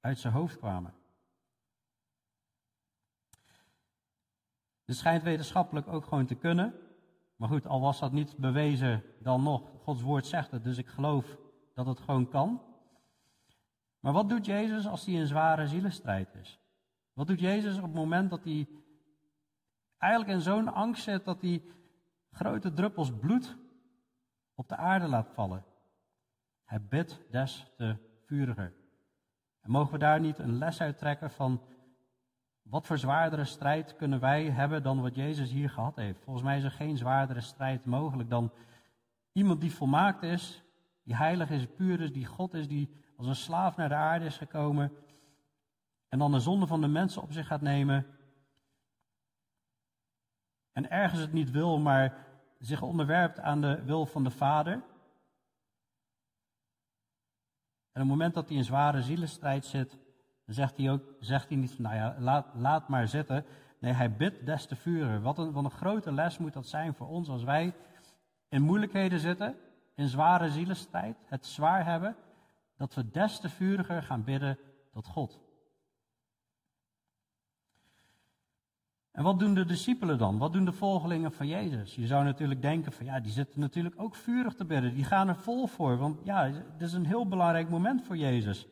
[0.00, 0.94] uit zijn hoofd kwamen.
[4.84, 6.74] Dit schijnt wetenschappelijk ook gewoon te kunnen.
[7.36, 9.70] Maar goed, al was dat niet bewezen, dan nog.
[9.82, 11.36] Gods woord zegt het, dus ik geloof
[11.74, 12.62] dat het gewoon kan.
[14.00, 16.60] Maar wat doet Jezus als hij in zware zielenstrijd is?
[17.12, 18.68] Wat doet Jezus op het moment dat hij
[19.98, 21.62] eigenlijk in zo'n angst zit dat hij
[22.30, 23.56] grote druppels bloed
[24.54, 25.64] op de aarde laat vallen?
[26.64, 28.72] Hij bidt des te vuriger.
[29.60, 31.62] En mogen we daar niet een les uit trekken van
[32.62, 36.22] wat voor zwaardere strijd kunnen wij hebben dan wat Jezus hier gehad heeft?
[36.22, 38.52] Volgens mij is er geen zwaardere strijd mogelijk dan
[39.32, 40.62] iemand die volmaakt is,
[41.02, 44.24] die heilig is, puur is, die God is, die als een slaaf naar de aarde
[44.24, 44.92] is gekomen
[46.08, 48.06] en dan de zonde van de mensen op zich gaat nemen
[50.72, 52.26] en ergens het niet wil, maar
[52.66, 54.72] zich onderwerpt aan de wil van de Vader.
[54.72, 54.82] En
[58.02, 59.90] op het moment dat hij in zware zielenstrijd zit,
[60.44, 63.44] dan zegt hij, ook, zegt hij niet van, nou ja, laat, laat maar zitten.
[63.78, 65.22] Nee, hij bidt des te vuren.
[65.22, 67.74] Wat een, wat een grote les moet dat zijn voor ons als wij
[68.48, 69.56] in moeilijkheden zitten,
[69.94, 72.16] in zware zielenstrijd, het zwaar hebben,
[72.76, 74.58] dat we des te vuriger gaan bidden
[74.92, 75.43] tot God.
[79.14, 80.38] En wat doen de discipelen dan?
[80.38, 81.94] Wat doen de volgelingen van Jezus?
[81.94, 84.94] Je zou natuurlijk denken van ja, die zitten natuurlijk ook vurig te bidden.
[84.94, 88.66] Die gaan er vol voor, want ja, het is een heel belangrijk moment voor Jezus.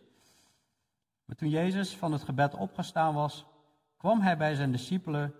[1.25, 3.47] Maar toen Jezus van het gebed opgestaan was,
[3.97, 5.35] kwam hij bij zijn discipelen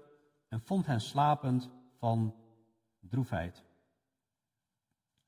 [0.49, 2.35] en vond hen slapend van
[3.01, 3.65] droefheid.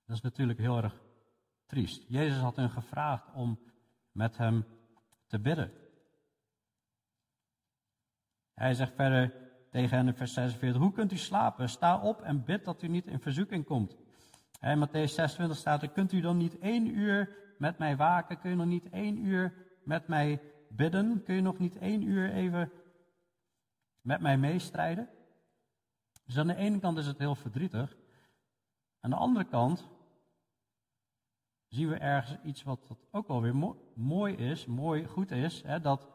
[0.06, 1.00] Dat is natuurlijk heel erg
[1.66, 2.04] triest.
[2.08, 3.58] Jezus had hen gevraagd om
[4.12, 4.66] met hem
[5.26, 5.72] te bidden.
[8.52, 9.43] Hij zegt verder
[9.74, 11.68] tegen hen in vers 46, hoe kunt u slapen?
[11.68, 13.96] Sta op en bid dat u niet in verzoeking komt.
[14.60, 18.40] Matthäus 26 staat er, kunt u dan niet één uur met mij waken?
[18.40, 21.22] Kun je nog niet één uur met mij bidden?
[21.22, 22.72] Kun je nog niet één uur even
[24.00, 25.08] met mij meestrijden?
[26.24, 27.96] Dus aan de ene kant is het heel verdrietig.
[29.00, 29.88] Aan de andere kant
[31.68, 36.13] zien we ergens iets wat, ook wel weer mooi is, mooi goed is, hè, dat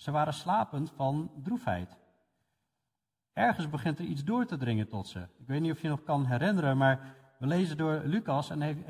[0.00, 1.96] ze waren slapend van droefheid.
[3.32, 5.20] Ergens begint er iets door te dringen tot ze.
[5.20, 8.80] Ik weet niet of je nog kan herinneren, maar we lezen door Lucas en heeft,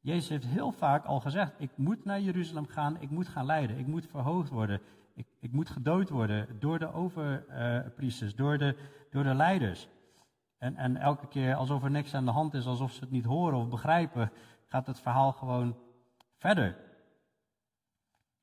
[0.00, 3.78] Jezus heeft heel vaak al gezegd: Ik moet naar Jeruzalem gaan, ik moet gaan lijden,
[3.78, 4.80] ik moet verhoogd worden,
[5.14, 8.76] ik, ik moet gedood worden door de overpriesters, door, de,
[9.10, 9.88] door de leiders.
[10.58, 13.24] En, en elke keer alsof er niks aan de hand is, alsof ze het niet
[13.24, 14.32] horen of begrijpen,
[14.66, 15.76] gaat het verhaal gewoon
[16.36, 16.76] verder.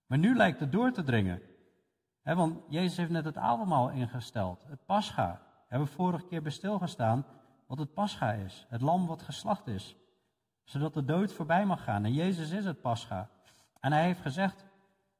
[0.06, 1.42] Maar nu lijkt het door te dringen.
[2.36, 5.42] Want Jezus heeft net het avondmaal ingesteld, het pascha.
[5.44, 7.26] We hebben vorige keer bij stilgestaan
[7.68, 8.66] wat het pascha is.
[8.70, 9.96] Het lam wat geslacht is.
[10.64, 12.06] Zodat de dood voorbij mag gaan.
[12.06, 13.30] En Jezus is het pascha.
[13.80, 14.66] En hij heeft gezegd,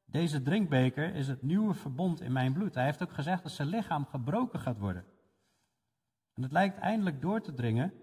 [0.06, 2.76] deze drinkbeker is het nieuwe verbond in mijn bloed.
[2.76, 5.06] Hij heeft ook gezegd dat zijn lichaam gebroken gaat worden.
[6.34, 7.94] En het lijkt eindelijk door te dringen,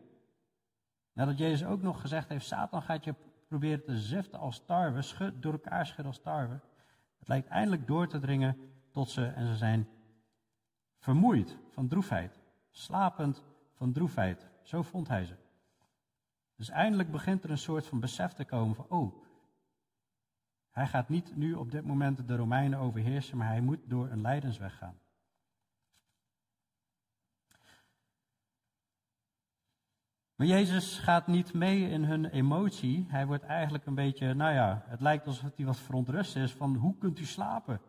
[1.13, 3.15] nadat Jezus ook nog gezegd heeft, Satan gaat je
[3.49, 6.61] proberen te ziften als tarwe, schud, door elkaar schudden als tarwe.
[7.19, 9.89] Het lijkt eindelijk door te dringen tot ze, en ze zijn
[10.99, 14.49] vermoeid van droefheid, slapend van droefheid.
[14.63, 15.35] Zo vond hij ze.
[16.57, 19.15] Dus eindelijk begint er een soort van besef te komen van, oh,
[20.71, 24.21] hij gaat niet nu op dit moment de Romeinen overheersen, maar hij moet door een
[24.21, 24.99] lijdensweg gaan.
[30.35, 33.07] Maar Jezus gaat niet mee in hun emotie.
[33.09, 36.75] Hij wordt eigenlijk een beetje, nou ja, het lijkt alsof hij wat verontrust is van
[36.75, 37.81] hoe kunt u slapen?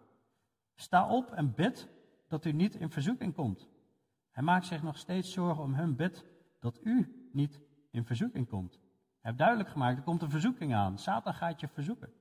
[0.76, 1.90] Sta op en bid
[2.28, 3.68] dat u niet in verzoeking komt.
[4.32, 6.26] Hij maakt zich nog steeds zorgen om hun bid
[6.60, 7.60] dat u niet
[7.92, 8.74] in verzoeking komt.
[8.74, 10.98] Hij heeft duidelijk gemaakt, er komt een verzoeking aan.
[10.98, 12.14] Satan gaat je verzoeken.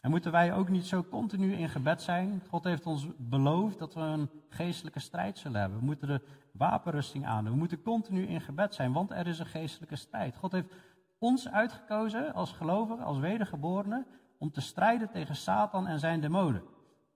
[0.00, 2.42] En moeten wij ook niet zo continu in gebed zijn?
[2.48, 5.78] God heeft ons beloofd dat we een geestelijke strijd zullen hebben.
[5.78, 6.20] We moeten de
[6.52, 7.44] wapenrusting aan.
[7.44, 10.36] We moeten continu in gebed zijn, want er is een geestelijke strijd.
[10.36, 10.72] God heeft
[11.18, 14.06] ons uitgekozen als gelovigen, als wedergeborenen,
[14.38, 16.62] om te strijden tegen Satan en zijn demonen.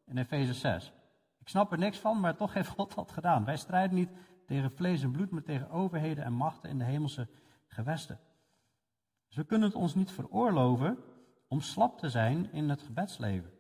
[0.08, 0.92] In Efeze 6.
[1.38, 3.44] Ik snap er niks van, maar toch heeft God dat gedaan.
[3.44, 4.10] Wij strijden niet
[4.46, 7.28] tegen vlees en bloed, maar tegen overheden en machten in de hemelse
[7.66, 8.20] gewesten.
[9.26, 10.98] Dus we kunnen het ons niet veroorloven
[11.48, 13.52] om slap te zijn in het gebedsleven.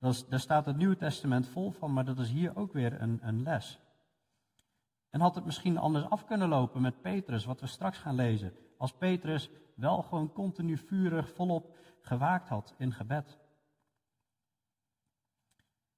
[0.00, 3.18] Is, daar staat het Nieuwe Testament vol van, maar dat is hier ook weer een,
[3.22, 3.80] een les.
[5.10, 8.52] En had het misschien anders af kunnen lopen met Petrus, wat we straks gaan lezen.
[8.78, 13.38] Als Petrus wel gewoon continu vurig volop gewaakt had in gebed.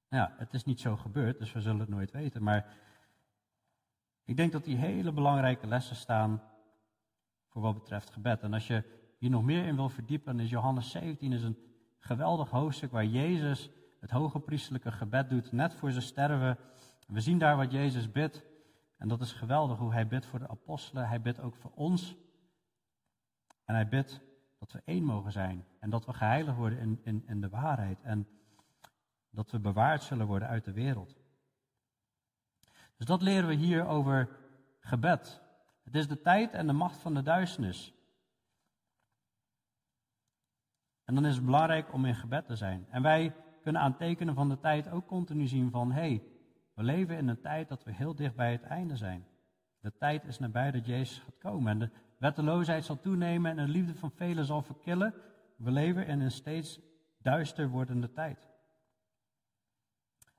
[0.09, 2.43] Ja, het is niet zo gebeurd, dus we zullen het nooit weten.
[2.43, 2.77] Maar
[4.25, 6.43] ik denk dat die hele belangrijke lessen staan
[7.49, 8.43] voor wat betreft gebed.
[8.43, 8.85] En als je
[9.19, 11.59] hier nog meer in wil verdiepen, is Johannes 17 is een
[11.99, 16.59] geweldig hoofdstuk waar Jezus het hoge priestelijke gebed doet, net voor zijn sterven.
[17.07, 18.45] We zien daar wat Jezus bidt.
[18.97, 21.09] En dat is geweldig hoe hij bidt voor de apostelen.
[21.09, 22.17] Hij bidt ook voor ons.
[23.65, 24.21] En hij bidt
[24.59, 25.65] dat we één mogen zijn.
[25.81, 28.01] En dat we geheiligd worden in, in, in de waarheid.
[28.03, 28.29] En
[29.31, 31.17] dat we bewaard zullen worden uit de wereld.
[32.97, 34.29] Dus dat leren we hier over
[34.81, 35.43] gebed.
[35.85, 37.93] Het is de tijd en de macht van de duisternis.
[41.05, 42.87] En dan is het belangrijk om in gebed te zijn.
[42.91, 46.23] En wij kunnen aan tekenen van de tijd ook continu zien van, hé, hey,
[46.75, 49.27] we leven in een tijd dat we heel dicht bij het einde zijn.
[49.81, 53.73] De tijd is nabij dat Jezus gaat komen en de wetteloosheid zal toenemen en de
[53.73, 55.15] liefde van velen zal verkillen.
[55.57, 56.81] We leven in een steeds
[57.19, 58.48] duister wordende tijd.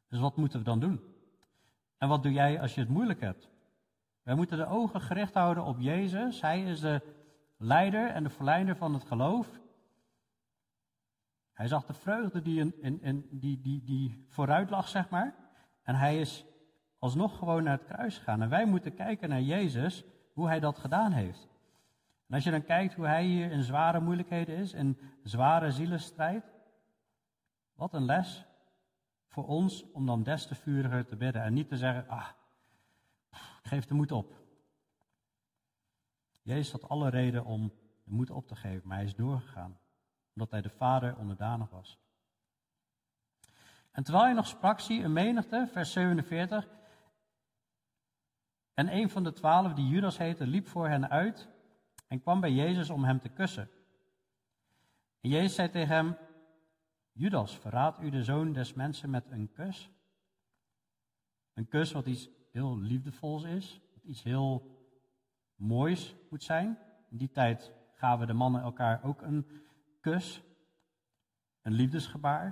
[0.09, 1.01] Dus wat moeten we dan doen?
[1.97, 3.49] En wat doe jij als je het moeilijk hebt?
[4.23, 6.41] Wij moeten de ogen gericht houden op Jezus.
[6.41, 7.01] Hij is de
[7.57, 9.59] leider en de verleider van het geloof.
[11.53, 15.35] Hij zag de vreugde die, in, in, die, die, die vooruit lag, zeg maar.
[15.83, 16.45] En hij is
[16.99, 18.41] alsnog gewoon naar het kruis gegaan.
[18.41, 21.47] En wij moeten kijken naar Jezus, hoe hij dat gedaan heeft.
[22.27, 26.51] En als je dan kijkt hoe hij hier in zware moeilijkheden is, in zware zielenstrijd.
[27.75, 28.45] Wat een les
[29.29, 31.41] voor ons om dan des te vuriger te bidden.
[31.41, 32.29] En niet te zeggen, ah,
[33.61, 34.37] geef de moed op.
[36.41, 39.79] Jezus had alle reden om de moed op te geven, maar hij is doorgegaan
[40.33, 41.99] omdat hij de vader onderdanig was.
[43.91, 46.67] En terwijl hij nog sprak, zie een menigte, vers 47.
[48.73, 51.49] En een van de twaalf, die Judas heette, liep voor hen uit
[52.07, 53.69] en kwam bij Jezus om hem te kussen.
[55.21, 56.17] En Jezus zei tegen hem,
[57.19, 59.91] Judas, verraadt u de zoon des mensen met een kus?
[61.53, 64.77] Een kus wat iets heel liefdevols is, wat iets heel
[65.55, 66.77] moois moet zijn.
[67.09, 69.47] In die tijd gaven de mannen elkaar ook een
[70.01, 70.43] kus,
[71.61, 72.45] een liefdesgebaar.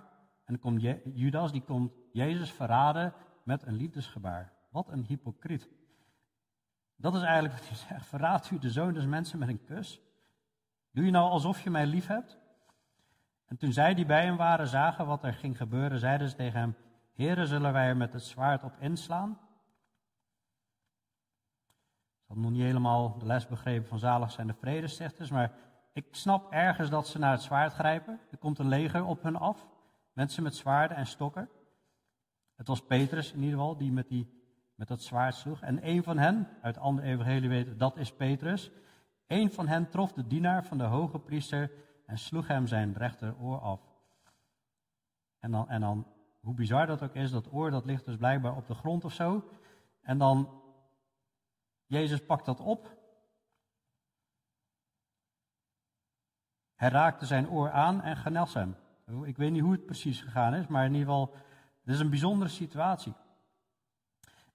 [0.45, 0.81] En dan komt
[1.13, 4.53] Judas, die komt Jezus verraden met een liefdesgebaar.
[4.69, 5.69] Wat een hypocriet.
[6.95, 8.05] Dat is eigenlijk wat hij zegt.
[8.05, 10.01] Verraadt u de zoon des mensen met een kus?
[10.91, 12.45] Doe je nou alsof je mij lief hebt?
[13.47, 16.59] En toen zij die bij hem waren zagen wat er ging gebeuren, zeiden ze tegen
[16.59, 16.75] hem:
[17.13, 19.39] Heren, zullen wij er met het zwaard op inslaan?
[22.17, 25.51] Ze hadden nog niet helemaal de les begrepen van zalig zijn de vredestichters, maar
[25.93, 28.19] ik snap ergens dat ze naar het zwaard grijpen.
[28.31, 29.67] Er komt een leger op hen af.
[30.13, 31.49] Mensen met zwaarden en stokken.
[32.55, 34.41] Het was Petrus in ieder geval die met, die
[34.75, 35.61] met dat zwaard sloeg.
[35.61, 38.71] En een van hen, uit andere evangelie weten, dat is Petrus.
[39.27, 41.71] Een van hen trof de dienaar van de hoge priester
[42.07, 43.81] en sloeg hem zijn rechteroor af.
[45.39, 46.07] En dan, en dan,
[46.39, 49.13] hoe bizar dat ook is, dat oor dat ligt dus blijkbaar op de grond of
[49.13, 49.49] zo.
[50.01, 50.61] En dan,
[51.85, 52.97] Jezus pakt dat op
[56.77, 58.75] Hij raakte zijn oor aan en genas hem.
[59.23, 61.35] Ik weet niet hoe het precies gegaan is, maar in ieder geval,
[61.83, 63.13] het is een bijzondere situatie.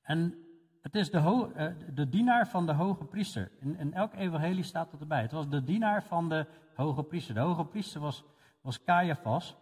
[0.03, 0.35] En
[0.83, 3.51] het is de, eh, de dienaar van de hoge priester.
[3.61, 5.23] In, in, elk evangelie staat dat erbij.
[5.23, 7.35] Het was de dienaar van de hoge priester.
[7.35, 8.25] De hoge priester was,
[8.61, 9.57] was Caiaphas.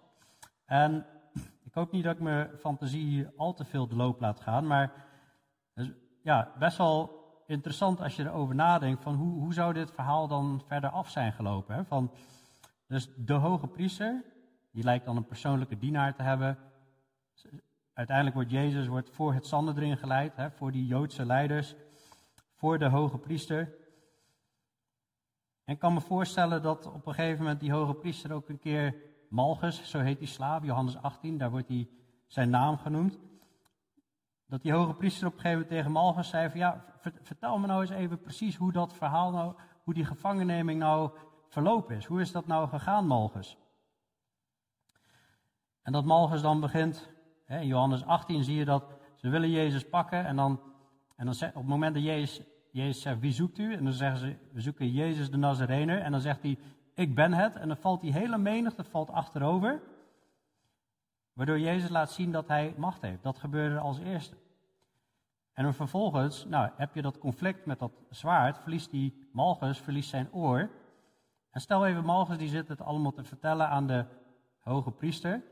[0.65, 1.07] En
[1.69, 4.93] ik hoop niet dat ik mijn fantasie al te veel de loop laat gaan, maar
[6.23, 10.63] ja, best wel interessant als je erover nadenkt van hoe, hoe zou dit verhaal dan
[10.67, 11.75] verder af zijn gelopen.
[11.75, 11.85] Hè?
[11.85, 12.11] Van,
[12.87, 14.25] dus de hoge priester,
[14.73, 16.59] die lijkt dan een persoonlijke dienaar te hebben.
[17.93, 21.75] Uiteindelijk wordt Jezus wordt voor het Sanhedrin geleid, hè, voor die Joodse leiders,
[22.55, 23.75] voor de hoge priester.
[25.71, 28.59] En ik kan me voorstellen dat op een gegeven moment die hoge priester ook een
[28.59, 28.95] keer
[29.29, 31.89] Malchus, zo heet die slaaf, Johannes 18, daar wordt hij
[32.27, 33.19] zijn naam genoemd.
[34.47, 36.85] Dat die hoge priester op een gegeven moment tegen Malchus zei van ja,
[37.23, 39.55] vertel me nou eens even precies hoe dat verhaal nou,
[39.85, 41.11] hoe die gevangenneming nou
[41.49, 42.05] verlopen is.
[42.05, 43.59] Hoe is dat nou gegaan, Malchus?
[45.83, 47.11] En dat Malchus dan begint,
[47.45, 50.61] hè, in Johannes 18 zie je dat ze willen Jezus pakken en dan,
[51.17, 53.75] en dan op het moment dat Jezus, Jezus zegt, wie zoekt u?
[53.75, 56.01] En dan zeggen ze, we zoeken Jezus de Nazarener.
[56.01, 56.59] En dan zegt hij,
[56.95, 57.57] ik ben het.
[57.57, 59.81] En dan valt die hele menigte valt achterover.
[61.33, 63.23] Waardoor Jezus laat zien dat hij macht heeft.
[63.23, 64.37] Dat gebeurde als eerste.
[65.53, 70.09] En dan vervolgens, nou, heb je dat conflict met dat zwaard, verliest die Malchus, verliest
[70.09, 70.71] zijn oor.
[71.51, 74.05] En stel even, Malchus die zit het allemaal te vertellen aan de
[74.59, 75.43] hoge priester.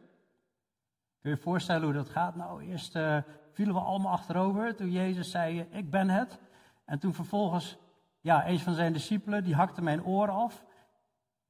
[1.21, 2.37] Kun je je voorstellen hoe dat gaat?
[2.37, 3.19] Nou, eerst uh,
[3.53, 6.39] vielen we allemaal achterover toen Jezus zei, ik ben het.
[6.89, 7.79] En toen vervolgens,
[8.21, 10.65] ja, een van zijn discipelen, die hakte mijn oor af.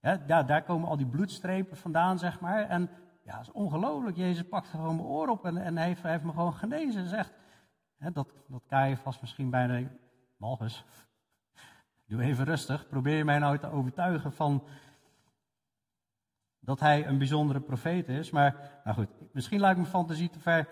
[0.01, 2.69] Ja, daar, daar komen al die bloedstrepen vandaan, zeg maar.
[2.69, 2.91] En
[3.23, 4.17] ja, dat is ongelooflijk.
[4.17, 7.09] Jezus pakt gewoon mijn oor op en, en hij, heeft, heeft me gewoon genezen.
[7.09, 7.33] Zegt,
[7.97, 9.89] hè, dat, dat vast misschien bijna,
[10.37, 10.85] Malchus,
[12.07, 12.89] doe even rustig.
[12.89, 14.63] Probeer je mij nou te overtuigen van
[16.61, 18.31] dat hij een bijzondere profeet is.
[18.31, 20.69] Maar, nou goed, misschien ik mijn fantasie te ver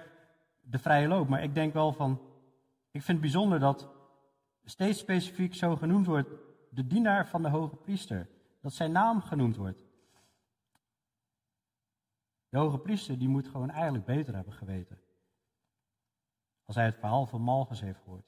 [0.61, 1.29] de vrije loop.
[1.29, 2.21] Maar ik denk wel van,
[2.91, 3.96] ik vind het bijzonder dat
[4.71, 6.31] steeds specifiek zo genoemd wordt,
[6.71, 8.29] de dienaar van de hoge priester.
[8.61, 9.85] Dat zijn naam genoemd wordt.
[12.49, 15.01] De hoge priester die moet gewoon eigenlijk beter hebben geweten.
[16.65, 18.27] Als hij het verhaal van Malchus heeft gehoord.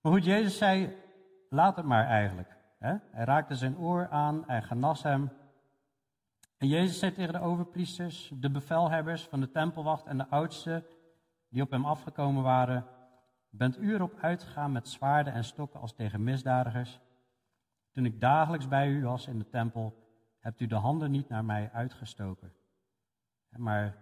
[0.00, 0.96] Maar goed, Jezus zei,
[1.48, 2.56] laat het maar eigenlijk.
[2.78, 5.30] Hij raakte zijn oor aan, hij genas hem.
[6.56, 10.86] En Jezus zei tegen de overpriesters, de bevelhebbers van de tempelwacht en de oudsten
[11.48, 12.86] die op hem afgekomen waren,
[13.56, 17.00] bent u erop uitgegaan met zwaarden en stokken als tegen misdadigers.
[17.92, 20.04] Toen ik dagelijks bij u was in de tempel,
[20.38, 22.52] hebt u de handen niet naar mij uitgestoken.
[23.48, 23.96] Maar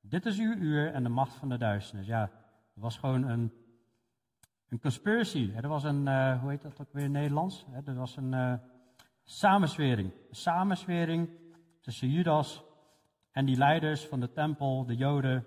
[0.00, 2.06] dit is uw uur en de macht van de duisternis.
[2.06, 2.20] Ja,
[2.74, 3.52] het was gewoon een,
[4.68, 5.52] een conspiracy.
[5.56, 7.66] Er was een, uh, hoe heet dat ook weer in Nederlands?
[7.84, 8.54] Er was een uh,
[9.24, 10.12] samenswering.
[10.28, 11.30] Een samenswering
[11.80, 12.64] tussen Judas
[13.30, 15.46] en die leiders van de tempel, de Joden.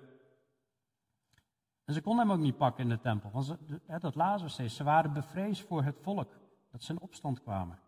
[1.85, 3.31] En ze konden hem ook niet pakken in de tempel.
[3.31, 3.57] Want ze,
[3.99, 4.75] dat lazen steeds.
[4.75, 6.33] Ze waren bevreesd voor het volk
[6.71, 7.79] dat ze in opstand kwamen.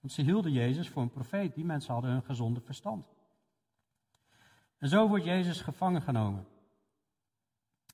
[0.00, 1.54] Want ze hielden Jezus voor een profeet.
[1.54, 3.06] Die mensen hadden hun gezonde verstand.
[4.78, 6.46] En zo wordt Jezus gevangen genomen.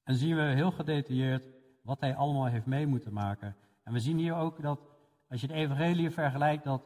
[0.05, 1.49] En zien we heel gedetailleerd
[1.83, 3.57] wat hij allemaal heeft mee moeten maken.
[3.83, 4.81] En we zien hier ook dat,
[5.29, 6.83] als je het evangelie vergelijkt, dat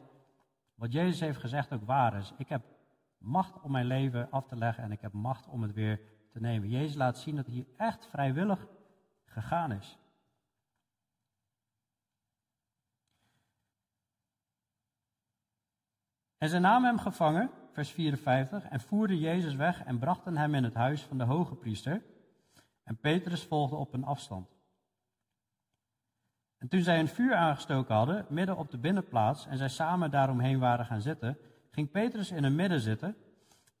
[0.75, 2.33] wat Jezus heeft gezegd ook waar is.
[2.37, 2.61] Ik heb
[3.17, 6.39] macht om mijn leven af te leggen en ik heb macht om het weer te
[6.39, 6.69] nemen.
[6.69, 8.67] Jezus laat zien dat hij echt vrijwillig
[9.25, 9.97] gegaan is.
[16.37, 20.63] En ze namen hem gevangen, vers 54, en voerden Jezus weg en brachten hem in
[20.63, 22.01] het huis van de hoge priester.
[22.83, 24.57] En Petrus volgde op een afstand.
[26.57, 30.59] En toen zij een vuur aangestoken hadden, midden op de binnenplaats, en zij samen daaromheen
[30.59, 31.37] waren gaan zitten,
[31.71, 33.15] ging Petrus in het midden zitten.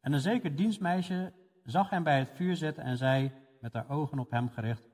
[0.01, 1.33] En een zeker dienstmeisje
[1.69, 4.89] zag hem bij het vuur zitten en zei, met haar ogen op hem gericht,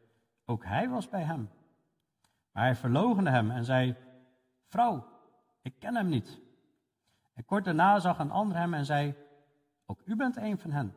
[0.45, 1.49] ook hij was bij hem.
[2.51, 3.95] Maar hij verloochende hem en zei,
[4.65, 5.07] vrouw,
[5.61, 6.39] ik ken hem niet.
[7.33, 9.15] En kort daarna zag een ander hem en zei,
[9.85, 10.93] ook u bent een van hen.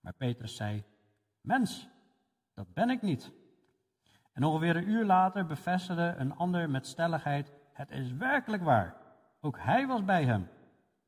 [0.00, 0.84] Maar Petrus zei,
[1.40, 1.88] mens,
[2.54, 3.32] dat ben ik niet.
[4.32, 8.96] En ongeveer een uur later bevestigde een ander met stelligheid, het is werkelijk waar.
[9.40, 10.48] Ook hij was bij hem.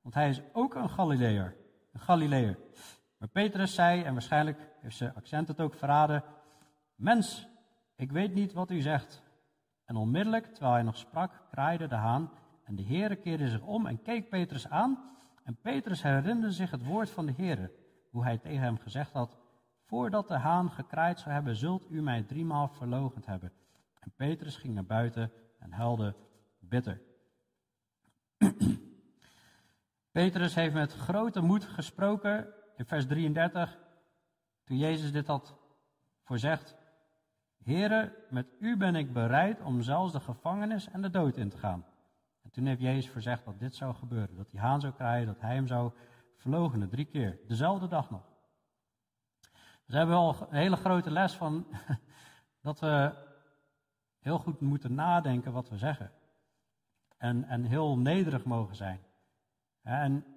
[0.00, 1.56] Want hij is ook een Galileër.
[1.92, 2.58] Een Galileër.
[3.24, 6.24] Maar Petrus zei, en waarschijnlijk heeft zijn accent het ook verraden,
[6.94, 7.48] mens,
[7.96, 9.22] ik weet niet wat u zegt.
[9.84, 12.30] En onmiddellijk, terwijl hij nog sprak, kraaide de haan
[12.64, 15.16] en de Heere keerde zich om en keek Petrus aan.
[15.44, 17.72] En Petrus herinnerde zich het woord van de Heere,
[18.10, 19.38] hoe hij tegen hem gezegd had,
[19.86, 23.52] voordat de haan gekraaid zou hebben, zult u mij driemaal verlogend hebben.
[23.98, 26.14] En Petrus ging naar buiten en huilde
[26.58, 27.00] bitter.
[30.12, 33.78] Petrus heeft met grote moed gesproken in vers 33,
[34.64, 35.56] toen Jezus dit had
[36.22, 36.76] voorzegd.
[37.62, 41.58] Heere, met u ben ik bereid om zelfs de gevangenis en de dood in te
[41.58, 41.84] gaan.
[42.42, 44.36] En toen heeft Jezus voorzegd dat dit zou gebeuren.
[44.36, 45.92] Dat die haan zou krijgen, dat hij hem zou
[46.36, 46.88] verlogenen.
[46.88, 47.38] Drie keer.
[47.46, 48.32] Dezelfde dag nog.
[49.50, 51.66] Dus we hebben al een hele grote les van
[52.62, 53.12] dat we
[54.18, 56.12] heel goed moeten nadenken wat we zeggen.
[57.16, 59.00] En, en heel nederig mogen zijn.
[59.82, 60.33] En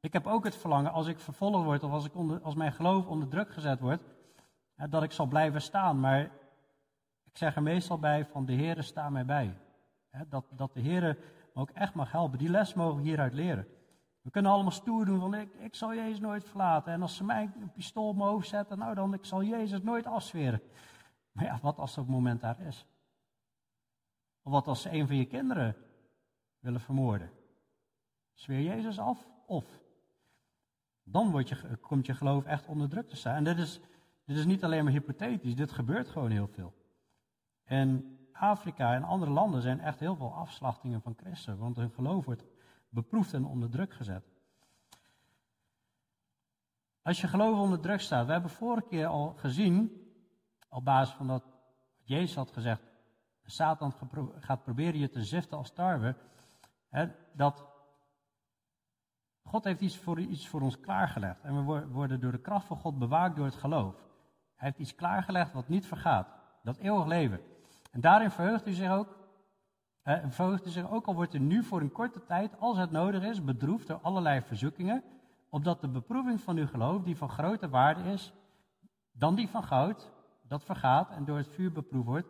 [0.00, 2.72] ik heb ook het verlangen, als ik vervolgd word of als, ik onder, als mijn
[2.72, 4.02] geloof onder druk gezet wordt,
[4.90, 6.00] dat ik zal blijven staan.
[6.00, 6.20] Maar
[7.24, 9.56] ik zeg er meestal bij van de Heere sta mij bij.
[10.28, 11.18] dat, dat de Heere
[11.54, 12.38] me ook echt mag helpen.
[12.38, 13.66] Die les mogen we hieruit leren.
[14.20, 16.92] We kunnen allemaal stoer doen van ik, ik zal Jezus nooit verlaten.
[16.92, 19.82] En als ze mij een pistool op mijn hoofd zetten, nou dan ik zal Jezus
[19.82, 20.62] nooit afzweren.
[21.32, 22.86] Maar ja, wat als dat moment daar is?
[24.42, 25.76] Of wat als ze een van je kinderen
[26.58, 27.30] willen vermoorden?
[28.32, 29.26] Zweer Jezus af?
[29.46, 29.80] Of?
[31.10, 33.34] Dan je, komt je geloof echt onder druk te staan.
[33.34, 33.80] En dit is,
[34.24, 36.74] dit is niet alleen maar hypothetisch, dit gebeurt gewoon heel veel.
[37.64, 42.24] En Afrika en andere landen zijn echt heel veel afslachtingen van christen, want hun geloof
[42.24, 42.44] wordt
[42.88, 44.24] beproefd en onder druk gezet.
[47.02, 50.06] Als je geloof onder druk staat, we hebben vorige keer al gezien,
[50.68, 51.44] op basis van dat
[52.02, 52.82] Jezus had gezegd,
[53.42, 53.94] Satan
[54.38, 56.16] gaat proberen je te ziften als tarwe,
[56.88, 57.66] hè, dat
[59.48, 61.42] God heeft iets voor, iets voor ons klaargelegd.
[61.42, 63.94] En we worden door de kracht van God bewaakt door het geloof.
[64.54, 66.28] Hij heeft iets klaargelegd wat niet vergaat.
[66.62, 67.40] Dat eeuwig leven.
[67.90, 69.16] En daarin verheugt u zich ook.
[70.02, 72.90] Eh, verheugt u zich ook al wordt u nu voor een korte tijd, als het
[72.90, 75.02] nodig is, bedroefd door allerlei verzoekingen.
[75.50, 78.32] Opdat de beproeving van uw geloof, die van grote waarde is,
[79.12, 82.28] dan die van goud, dat vergaat en door het vuur beproefd wordt,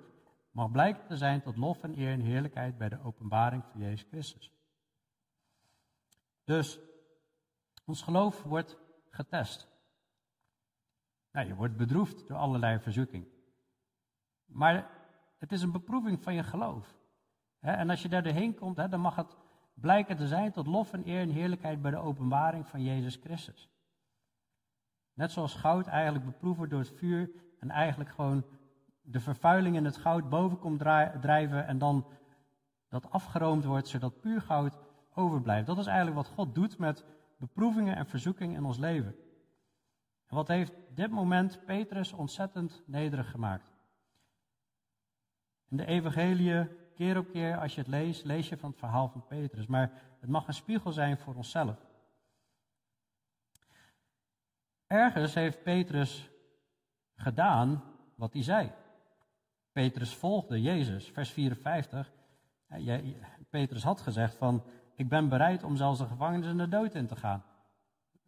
[0.51, 4.07] mag blijken te zijn tot lof en eer en heerlijkheid bij de openbaring van Jezus
[4.09, 4.53] Christus.
[6.45, 6.81] Dus
[7.89, 8.79] ons geloof wordt
[9.11, 9.69] getest.
[11.33, 13.27] Nou, je wordt bedroefd door allerlei verzoeking.
[14.45, 14.91] Maar
[15.39, 16.97] het is een beproeving van je geloof.
[17.61, 19.37] En als je daar doorheen komt, dan mag het
[19.75, 23.71] blijken te zijn tot lof en eer en heerlijkheid bij de openbaring van Jezus Christus.
[25.13, 27.31] Net zoals goud eigenlijk beproefd wordt door het vuur
[27.61, 28.45] en eigenlijk gewoon
[29.01, 30.79] de vervuiling in het goud boven komt
[31.21, 32.07] drijven en dan
[32.89, 34.79] dat afgeroomd wordt zodat puur goud
[35.15, 35.67] overblijft.
[35.67, 37.05] Dat is eigenlijk wat God doet met
[37.39, 39.17] beproevingen en verzoekingen in ons leven.
[40.27, 43.73] En wat heeft dit moment Petrus ontzettend nederig gemaakt?
[45.69, 49.09] In de evangelie, keer op keer als je het leest, lees je van het verhaal
[49.09, 49.67] van Petrus.
[49.67, 51.87] Maar het mag een spiegel zijn voor onszelf.
[54.87, 56.31] Ergens heeft Petrus
[57.15, 57.83] gedaan
[58.15, 58.73] wat hij zei.
[59.73, 62.13] Petrus volgde Jezus, vers 54.
[63.51, 64.65] Petrus had gezegd van,
[64.99, 67.43] ik ben bereid om zelfs de gevangenis in de dood in te gaan.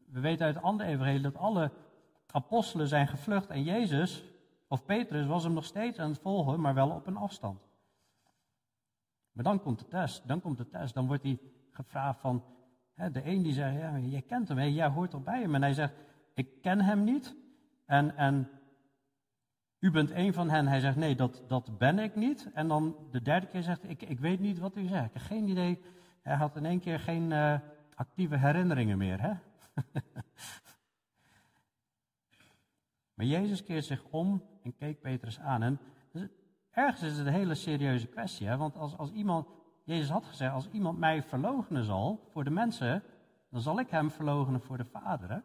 [0.07, 1.71] We weten uit andere evangelie dat alle
[2.27, 4.25] apostelen zijn gevlucht en Jezus,
[4.69, 7.61] of Petrus, was hem nog steeds aan het volgen, maar wel op een afstand.
[9.33, 11.41] Maar dan komt de test, dan komt de test, dan wordt hij
[11.71, 12.45] gevraagd van,
[12.95, 15.55] hè, de een die zegt, ja, jij kent hem, jij hoort toch bij hem.
[15.55, 15.95] En hij zegt,
[16.35, 17.37] ik ken hem niet
[17.87, 18.51] en, en
[19.79, 20.67] u bent een van hen.
[20.67, 22.51] Hij zegt, nee, dat, dat ben ik niet.
[22.53, 25.07] En dan de derde keer zegt ik, ik weet niet wat u zegt.
[25.07, 25.83] Ik heb geen idee.
[26.23, 27.59] Hij had in één keer geen uh,
[27.95, 29.21] actieve herinneringen meer.
[29.21, 29.33] Hè?
[33.15, 35.63] maar Jezus keert zich om en keek Petrus aan.
[35.63, 35.81] En
[36.13, 36.29] dus,
[36.71, 38.47] ergens is het een hele serieuze kwestie.
[38.47, 38.57] Hè?
[38.57, 39.49] Want als, als iemand,
[39.85, 43.03] Jezus had gezegd, als iemand mij verloochenen zal voor de mensen,
[43.51, 45.31] dan zal ik hem verloochenen voor de Vader.
[45.31, 45.39] Hè?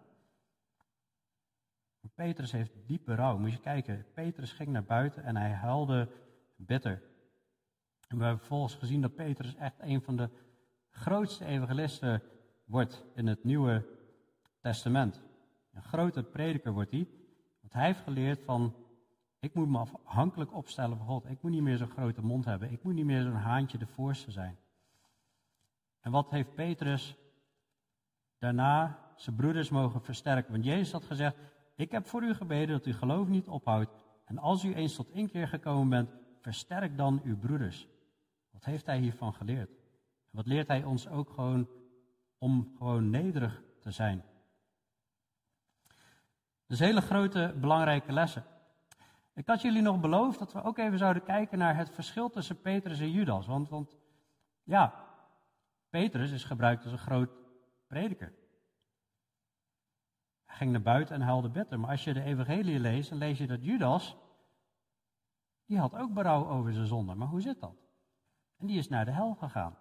[2.13, 3.38] Petrus heeft diepe rouw.
[3.38, 6.09] Moet je kijken, Petrus ging naar buiten en hij huilde
[6.55, 7.01] bitter.
[8.07, 10.30] En we hebben vervolgens gezien dat Petrus echt een van de
[10.96, 12.22] grootste evangelisten
[12.66, 13.86] wordt in het Nieuwe
[14.62, 15.24] Testament.
[15.74, 17.08] Een grote prediker wordt hij,
[17.62, 18.76] want hij heeft geleerd van,
[19.39, 21.30] ik moet me afhankelijk opstellen van God.
[21.30, 22.72] Ik moet niet meer zo'n grote mond hebben.
[22.72, 24.58] Ik moet niet meer zo'n haantje de voorste zijn.
[26.02, 27.16] En wat heeft Petrus
[28.38, 30.52] daarna zijn broeders mogen versterken?
[30.52, 31.38] Want Jezus had gezegd,
[31.76, 33.91] ik heb voor u gebeden dat uw geloof niet ophoudt.
[34.26, 37.88] En als u eens tot inkeer gekomen bent, versterk dan uw broeders.
[38.52, 39.85] Wat heeft hij hiervan geleerd?
[40.36, 41.70] Wat leert hij ons ook gewoon
[42.38, 44.24] om gewoon nederig te zijn?
[46.68, 48.46] Dus hele grote, belangrijke lessen.
[49.34, 52.62] Ik had jullie nog beloofd dat we ook even zouden kijken naar het verschil tussen
[52.62, 53.46] Petrus en Judas.
[53.48, 53.98] Want, want
[54.64, 54.94] ja,
[55.90, 57.30] Petrus is gebruikt als een groot
[57.88, 58.34] prediker.
[60.46, 61.80] Hij ging naar buiten en huilde bitter.
[61.80, 64.18] Maar als je de evangelie leest, dan lees je dat Judas,
[65.66, 67.16] die had ook berouw over zijn zonde.
[67.16, 67.76] Maar hoe zit dat?
[68.58, 69.78] En die is naar de hel gegaan.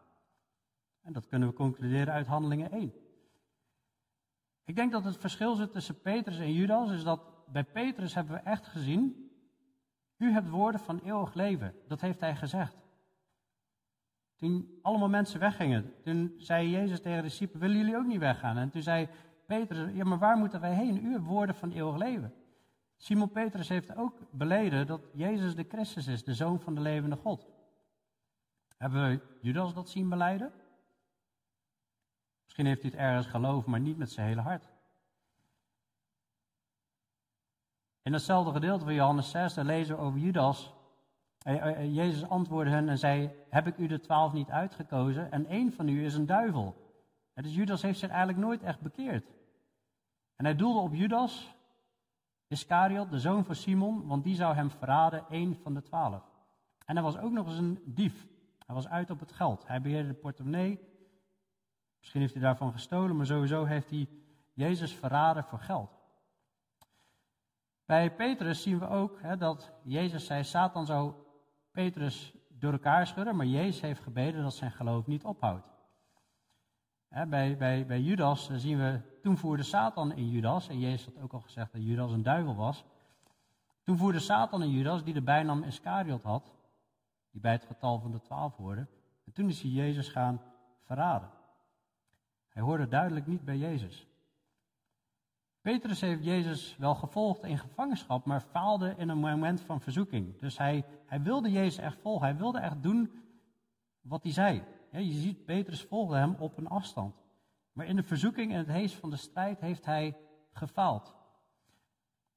[1.04, 2.92] En dat kunnen we concluderen uit Handelingen 1.
[4.64, 7.20] Ik denk dat het verschil zit tussen Petrus en Judas is dat
[7.52, 9.30] bij Petrus hebben we echt gezien,
[10.16, 11.74] u hebt woorden van eeuwig leven.
[11.88, 12.76] Dat heeft hij gezegd.
[14.36, 18.56] Toen allemaal mensen weggingen, toen zei Jezus tegen de discipelen, willen jullie ook niet weggaan?
[18.56, 19.08] En toen zei
[19.46, 21.04] Petrus, ja maar waar moeten wij heen?
[21.04, 22.34] U hebt woorden van eeuwig leven.
[22.96, 27.16] Simon Petrus heeft ook beleden dat Jezus de Christus is, de Zoon van de levende
[27.16, 27.48] God.
[28.76, 30.52] Hebben we Judas dat zien beleiden?
[32.56, 34.68] Misschien heeft hij het ergens geloofd, maar niet met zijn hele hart.
[38.02, 40.74] In hetzelfde gedeelte van Johannes 6, daar lezen we over Judas.
[41.78, 45.32] Jezus antwoordde hen en zei: Heb ik u de twaalf niet uitgekozen?
[45.32, 46.74] En één van u is een duivel.
[47.34, 49.26] Dus Judas heeft zich eigenlijk nooit echt bekeerd.
[50.36, 51.54] En hij doelde op Judas,
[52.46, 56.22] Iscariot, de zoon van Simon, want die zou hem verraden, één van de twaalf.
[56.86, 58.26] En hij was ook nog eens een dief.
[58.66, 59.66] Hij was uit op het geld.
[59.66, 60.92] Hij beheerde de portemonnee.
[62.04, 64.08] Misschien heeft hij daarvan gestolen, maar sowieso heeft hij
[64.52, 65.90] Jezus verraden voor geld.
[67.84, 71.14] Bij Petrus zien we ook hè, dat Jezus zei: Satan zou
[71.70, 75.66] Petrus door elkaar schudden, maar Jezus heeft gebeden dat zijn geloof niet ophoudt.
[77.08, 81.22] Hè, bij, bij, bij Judas zien we, toen voerde Satan in Judas, en Jezus had
[81.22, 82.84] ook al gezegd dat Judas een duivel was.
[83.82, 86.52] Toen voerde Satan in Judas, die de bijnaam Iscariot had,
[87.30, 88.86] die bij het getal van de twaalf hoorde.
[89.24, 90.40] En toen is hij Jezus gaan
[90.82, 91.33] verraden.
[92.54, 94.06] Hij hoorde duidelijk niet bij Jezus.
[95.60, 100.38] Petrus heeft Jezus wel gevolgd in gevangenschap, maar faalde in een moment van verzoeking.
[100.40, 102.26] Dus hij, hij wilde Jezus echt volgen.
[102.26, 103.10] Hij wilde echt doen
[104.00, 104.62] wat hij zei.
[104.90, 107.14] je ziet, Petrus volgde hem op een afstand.
[107.72, 110.16] Maar in de verzoeking en het hees van de strijd heeft hij
[110.52, 111.14] gefaald.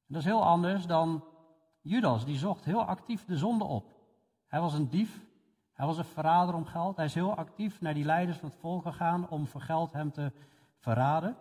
[0.08, 1.24] Dat is heel anders dan
[1.82, 3.96] Judas, die zocht heel actief de zonde op.
[4.48, 5.26] Hij was een dief,
[5.78, 6.96] hij was een verrader om geld.
[6.96, 10.12] Hij is heel actief naar die leiders van het volk gegaan om voor geld hem
[10.12, 10.32] te
[10.78, 11.38] verraden.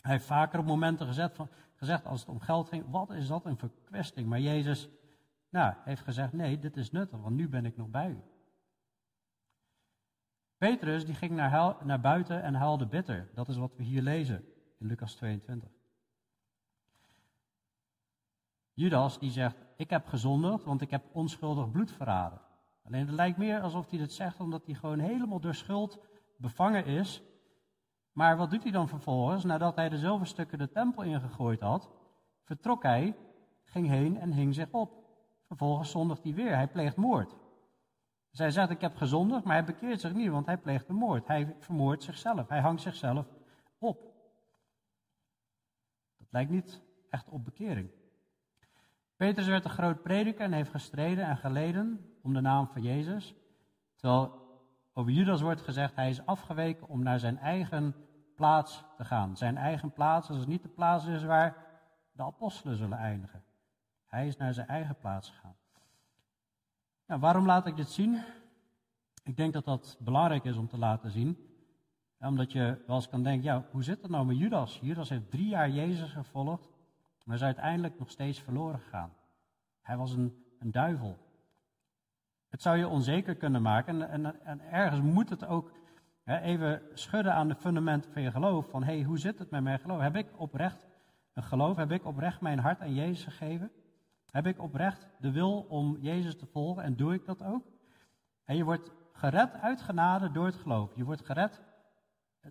[0.00, 3.26] Hij heeft vaker op momenten gezegd, van, gezegd als het om geld ging, wat is
[3.26, 4.28] dat een verkwesting?
[4.28, 4.88] Maar Jezus
[5.48, 8.22] nou, heeft gezegd, nee, dit is nuttig, want nu ben ik nog bij u.
[10.58, 13.30] Petrus die ging naar, naar buiten en huilde bitter.
[13.34, 14.44] Dat is wat we hier lezen
[14.78, 15.70] in Lucas 22.
[18.72, 22.43] Judas die zegt, ik heb gezondigd, want ik heb onschuldig bloed verraden.
[22.84, 25.98] Alleen het lijkt meer alsof hij dit zegt omdat hij gewoon helemaal door schuld
[26.36, 27.22] bevangen is
[28.14, 29.44] maar wat doet hij dan vervolgens?
[29.44, 31.90] Nadat hij de zilverstukken de tempel ingegooid had,
[32.44, 33.16] vertrok hij,
[33.64, 35.04] ging heen en hing zich op.
[35.46, 37.36] Vervolgens zondigt hij weer, hij pleegt moord.
[38.30, 41.26] Zij zegt, ik heb gezondigd, maar hij bekeert zich niet, want hij pleegt de moord.
[41.26, 43.26] Hij vermoordt zichzelf, hij hangt zichzelf
[43.78, 44.02] op.
[46.18, 47.90] Dat lijkt niet echt op bekering.
[49.16, 53.34] Petrus werd een groot prediker en heeft gestreden en geleden om de naam van Jezus.
[53.96, 54.42] Terwijl
[54.92, 57.94] over Judas wordt gezegd, hij is afgeweken om naar zijn eigen
[58.36, 59.36] plaats te gaan.
[59.36, 61.56] Zijn eigen plaats, als het niet de plaats is waar
[62.12, 63.42] de apostelen zullen eindigen.
[64.06, 65.56] Hij is naar zijn eigen plaats gegaan.
[67.06, 68.22] Nou, waarom laat ik dit zien?
[69.22, 71.38] Ik denk dat dat belangrijk is om te laten zien.
[72.18, 74.78] Omdat je wel eens kan denken, ja, hoe zit het nou met Judas?
[74.82, 76.73] Judas heeft drie jaar Jezus gevolgd,
[77.24, 79.12] maar is uiteindelijk nog steeds verloren gegaan.
[79.82, 81.18] Hij was een, een duivel.
[82.48, 85.72] Het zou je onzeker kunnen maken en, en, en ergens moet het ook
[86.22, 88.70] hè, even schudden aan de fundamenten van je geloof.
[88.70, 90.00] Van hé, hey, hoe zit het met mijn geloof?
[90.00, 90.86] Heb ik oprecht
[91.32, 91.76] een geloof?
[91.76, 93.70] Heb ik oprecht mijn hart aan Jezus gegeven?
[94.30, 97.66] Heb ik oprecht de wil om Jezus te volgen en doe ik dat ook?
[98.44, 100.96] En je wordt gered uit genade door het geloof.
[100.96, 101.62] Je wordt gered,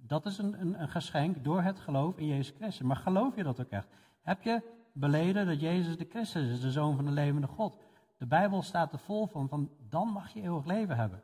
[0.01, 2.87] dat is een, een, een geschenk door het geloof in Jezus Christus.
[2.87, 3.87] Maar geloof je dat ook echt?
[4.21, 4.61] Heb je
[4.93, 7.77] beleden dat Jezus de Christus is, de Zoon van de levende God?
[8.17, 11.23] De Bijbel staat er vol van, van dan mag je eeuwig leven hebben.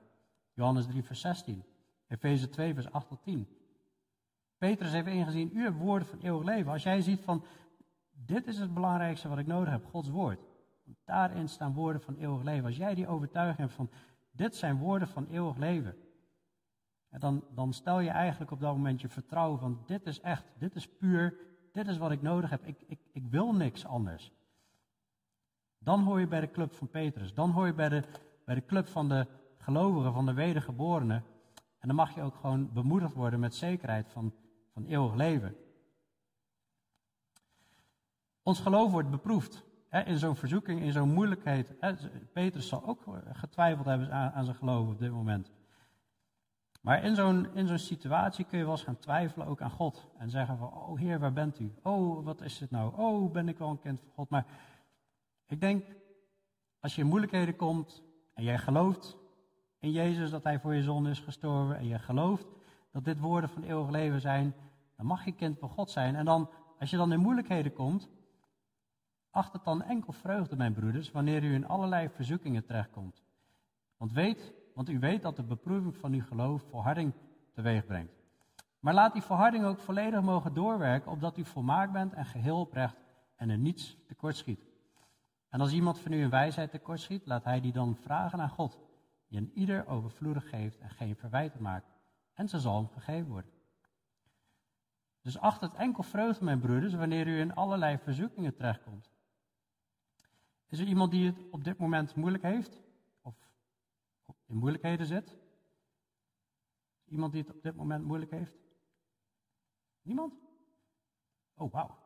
[0.54, 1.64] Johannes 3, vers 16.
[2.08, 3.48] Efeze 2, vers 8 tot 10.
[4.58, 6.72] Petrus heeft ingezien, u hebt woorden van eeuwig leven.
[6.72, 7.44] Als jij ziet van,
[8.12, 10.40] dit is het belangrijkste wat ik nodig heb, Gods woord.
[11.06, 12.66] Daarin staan woorden van eeuwig leven.
[12.66, 13.90] Als jij die overtuiging hebt van,
[14.32, 15.96] dit zijn woorden van eeuwig leven.
[17.18, 20.76] Dan, dan stel je eigenlijk op dat moment je vertrouwen van, dit is echt, dit
[20.76, 21.38] is puur,
[21.72, 22.66] dit is wat ik nodig heb.
[22.66, 24.32] Ik, ik, ik wil niks anders.
[25.80, 27.34] Dan hoor je bij de club van Petrus.
[27.34, 28.04] Dan hoor je bij de,
[28.46, 31.24] bij de club van de gelovigen, van de wedergeborenen.
[31.80, 34.34] En dan mag je ook gewoon bemoedigd worden met zekerheid van,
[34.74, 35.56] van eeuwig leven.
[38.44, 39.64] Ons geloof wordt beproefd.
[39.88, 41.74] Hè, in zo'n verzoeking, in zo'n moeilijkheid.
[41.80, 41.94] Hè,
[42.34, 43.04] Petrus zal ook
[43.34, 45.52] getwijfeld hebben aan, aan zijn geloof op dit moment.
[46.80, 50.08] Maar in zo'n, in zo'n situatie kun je wel eens gaan twijfelen ook aan God.
[50.18, 51.74] En zeggen van, oh Heer, waar bent u?
[51.84, 52.94] Oh, wat is het nou?
[52.98, 54.30] Oh, ben ik wel een kind van God?
[54.30, 54.46] Maar
[55.46, 55.86] ik denk,
[56.80, 58.04] als je in moeilijkheden komt
[58.34, 59.18] en jij gelooft
[59.80, 62.48] in Jezus dat Hij voor je zonde is gestorven en je gelooft
[62.92, 64.56] dat dit woorden van eeuwig leven zijn,
[64.96, 66.16] dan mag je kind van God zijn.
[66.16, 66.50] En dan,
[66.80, 68.10] als je dan in moeilijkheden komt,
[69.30, 73.24] acht het dan enkel vreugde, mijn broeders, wanneer u in allerlei verzoekingen terechtkomt.
[73.98, 77.14] Want, weet, want u weet dat de beproeving van uw geloof volharding
[77.54, 78.14] teweeg brengt.
[78.80, 82.96] Maar laat die volharding ook volledig mogen doorwerken, opdat u volmaakt bent en geheel oprecht
[83.36, 84.68] en er niets tekort schiet.
[85.50, 88.80] En als iemand van u een wijsheid tekortschiet, laat hij die dan vragen aan God,
[89.28, 91.92] die een ieder overvloedig geeft en geen verwijten maakt.
[92.34, 93.52] En ze zal hem gegeven worden.
[95.22, 99.12] Dus acht het enkel vreugde, mijn broeders, wanneer u in allerlei verzoekingen terechtkomt.
[100.68, 102.88] Is er iemand die het op dit moment moeilijk heeft?
[104.50, 105.38] In moeilijkheden zit?
[107.06, 108.58] Iemand die het op dit moment moeilijk heeft?
[110.02, 110.34] Niemand?
[111.56, 111.98] Oh, wauw.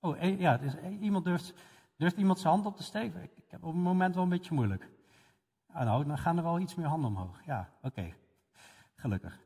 [0.00, 1.54] Oh, eh, ja, dus iemand durft,
[1.96, 3.22] durft iemand zijn hand op te steken?
[3.22, 4.90] Ik, ik heb op het moment wel een beetje moeilijk.
[5.66, 7.44] Ah, nou, dan gaan er wel iets meer handen omhoog.
[7.44, 8.14] Ja, oké.
[8.94, 9.44] Gelukkig.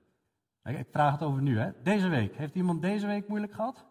[0.63, 1.83] Ik vraag het over nu, hè.
[1.83, 2.37] Deze week.
[2.37, 3.87] Heeft iemand deze week moeilijk gehad?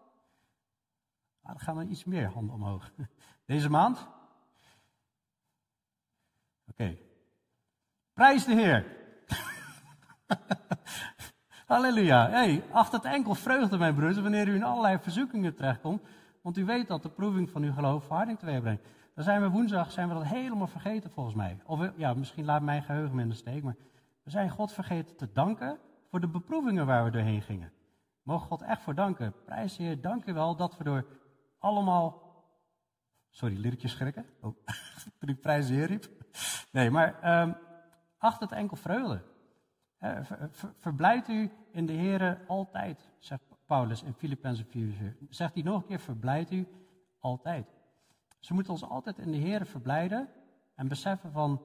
[1.40, 2.92] Ah, dan gaan er iets meer handen omhoog.
[3.44, 4.08] Deze maand?
[6.66, 6.98] Oké.
[8.20, 8.86] Prijs de Heer.
[11.66, 12.30] Halleluja.
[12.30, 16.02] Hey, achter het enkel vreugde, mijn broers, wanneer u in allerlei verzoekingen terechtkomt.
[16.42, 18.82] Want u weet dat de proeving van uw geloof verharding teweeg brengt.
[19.14, 21.60] Dan zijn we woensdag zijn we dat helemaal vergeten volgens mij.
[21.64, 23.62] Of ja, misschien laat mijn geheugen me in de steek.
[23.62, 23.76] Maar
[24.22, 25.78] we zijn God vergeten te danken
[26.10, 27.72] voor de beproevingen waar we doorheen gingen.
[28.22, 29.34] Mogen God echt voor danken.
[29.44, 31.06] Prijs Heer, dank u wel dat we door
[31.58, 32.22] allemaal.
[33.30, 34.26] Sorry, lirikjes schrikken.
[34.40, 34.56] Oh,
[35.18, 36.08] toen ik prijs Heer riep.
[36.72, 37.56] Nee, maar um,
[38.20, 39.22] achter het enkel vreugde.
[40.78, 45.16] Ver, u in de Heer altijd, zegt Paulus in Filippenzen 4.
[45.28, 46.66] Zegt hij nog een keer, verblijdt u
[47.18, 47.66] altijd.
[48.38, 50.28] Ze moeten ons altijd in de Heer verblijden
[50.74, 51.62] en beseffen van,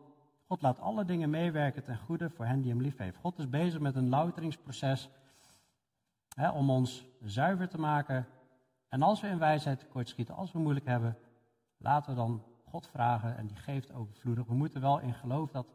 [0.47, 3.17] God laat alle dingen meewerken ten goede voor hen die hem lief heeft.
[3.17, 5.09] God is bezig met een louteringsproces
[6.35, 8.27] hè, om ons zuiver te maken.
[8.89, 11.17] En als we in wijsheid tekortschieten, als we moeilijk hebben,
[11.77, 14.45] laten we dan God vragen en die geeft overvloedig.
[14.45, 15.67] We moeten wel in geloof dat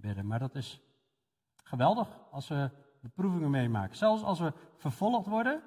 [0.00, 0.80] bidden, maar dat is
[1.62, 2.70] geweldig als we
[3.00, 3.96] beproevingen meemaken.
[3.96, 5.62] Zelfs als we vervolgd worden,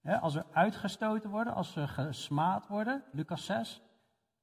[0.00, 3.82] hè, als we uitgestoten worden, als we gesmaad worden, Lucas 6.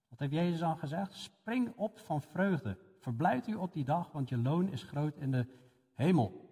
[0.10, 1.14] Wat heeft Jezus dan gezegd?
[1.14, 2.78] Spring op van vreugde.
[3.00, 5.46] Verblijd u op die dag, want je loon is groot in de
[5.94, 6.50] hemel.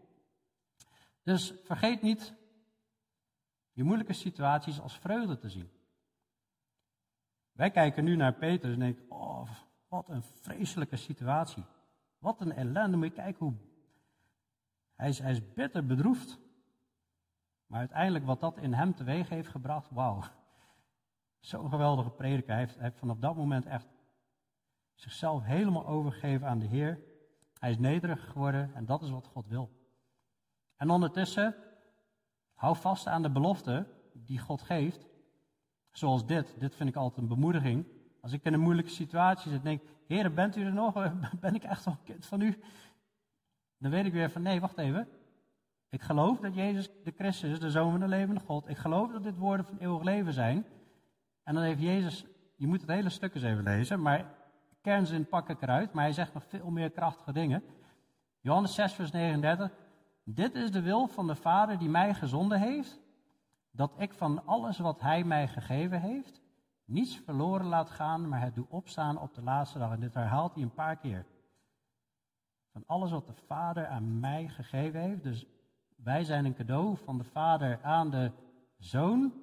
[1.23, 2.33] Dus vergeet niet
[3.71, 5.69] je moeilijke situaties als vreugde te zien.
[7.51, 9.49] Wij kijken nu naar Petrus en denken, oh,
[9.87, 11.63] wat een vreselijke situatie.
[12.17, 12.97] Wat een ellende.
[12.97, 13.55] Moet je kijken hoe...
[14.95, 16.39] Hij is, hij is bitter bedroefd.
[17.67, 20.23] Maar uiteindelijk wat dat in hem teweeg heeft gebracht, wauw.
[21.39, 22.49] Zo'n geweldige prediker.
[22.49, 23.87] Hij heeft, hij heeft vanaf dat moment echt
[24.93, 26.99] zichzelf helemaal overgegeven aan de Heer.
[27.59, 29.71] Hij is nederig geworden en dat is wat God wil.
[30.75, 31.55] En ondertussen,
[32.53, 35.07] hou vast aan de belofte die God geeft.
[35.91, 36.59] Zoals dit.
[36.59, 37.85] Dit vind ik altijd een bemoediging.
[38.21, 40.93] Als ik in een moeilijke situatie zit, denk ik, Heer, bent u er nog?
[41.39, 42.59] Ben ik echt een kind van u?
[43.77, 45.07] Dan weet ik weer van, nee, wacht even.
[45.89, 48.69] Ik geloof dat Jezus de Christus is, de Zoon van de levende God.
[48.69, 50.65] Ik geloof dat dit woorden van eeuwig leven zijn.
[51.43, 54.35] En dan heeft Jezus, je moet het hele stuk eens even lezen, maar
[54.81, 57.63] kernzin pak ik eruit, maar hij zegt nog veel meer krachtige dingen.
[58.39, 59.71] Johannes 6, vers 39.
[60.23, 62.99] Dit is de wil van de Vader die mij gezonden heeft,
[63.71, 66.41] dat ik van alles wat hij mij gegeven heeft,
[66.87, 69.91] niets verloren laat gaan, maar het doe opstaan op de laatste dag.
[69.91, 71.25] En dit herhaalt hij een paar keer.
[72.71, 75.23] Van alles wat de Vader aan mij gegeven heeft.
[75.23, 75.45] Dus
[75.95, 78.31] wij zijn een cadeau van de Vader aan de
[78.77, 79.33] Zoon.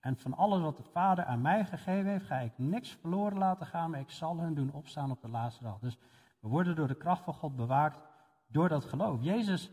[0.00, 3.66] En van alles wat de Vader aan mij gegeven heeft, ga ik niks verloren laten
[3.66, 5.78] gaan, maar ik zal hen doen opstaan op de laatste dag.
[5.78, 5.98] Dus
[6.40, 8.00] we worden door de kracht van God bewaakt
[8.46, 9.22] door dat geloof.
[9.22, 9.70] Jezus'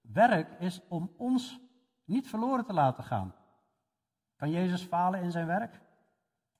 [0.00, 1.60] werk is om ons
[2.04, 3.34] niet verloren te laten gaan.
[4.36, 5.80] Kan Jezus falen in zijn werk?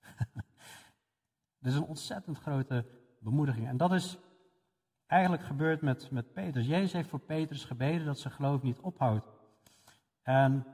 [1.59, 2.85] Dit is een ontzettend grote
[3.19, 3.67] bemoediging.
[3.67, 4.17] En dat is
[5.07, 6.67] eigenlijk gebeurd met, met Petrus.
[6.67, 9.27] Jezus heeft voor Petrus gebeden dat zijn geloof niet ophoudt.
[10.21, 10.65] En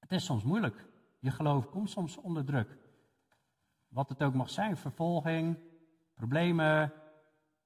[0.00, 0.86] het is soms moeilijk.
[1.18, 2.78] Je geloof komt soms onder druk.
[3.88, 5.58] Wat het ook mag zijn, vervolging,
[6.14, 6.92] problemen,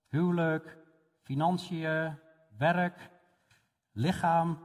[0.09, 0.78] huwelijk,
[1.22, 2.18] financiën,
[2.57, 3.11] werk,
[3.92, 4.59] lichaam.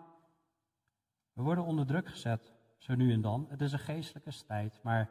[1.34, 3.46] We worden onder druk gezet, zo nu en dan.
[3.50, 5.10] Het is een geestelijke strijd, maar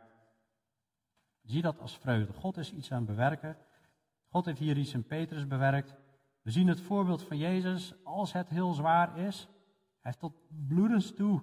[1.51, 2.33] zie dat als vreugde.
[2.33, 3.57] God is iets aan het bewerken.
[4.29, 5.97] God heeft hier iets in Petrus bewerkt.
[6.43, 9.45] We zien het voorbeeld van Jezus, als het heel zwaar is.
[9.45, 9.51] Hij
[10.01, 10.35] heeft tot
[10.69, 11.43] bloedens toe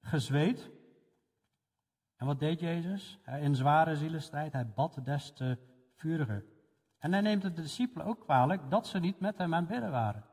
[0.00, 0.70] gezweet.
[2.16, 3.18] En wat deed Jezus?
[3.40, 5.58] In zware zielenstrijd, hij bad des te
[5.94, 6.44] vuriger.
[6.98, 9.90] En hij neemt de discipelen ook kwalijk dat ze niet met hem aan het bidden
[9.90, 10.24] waren.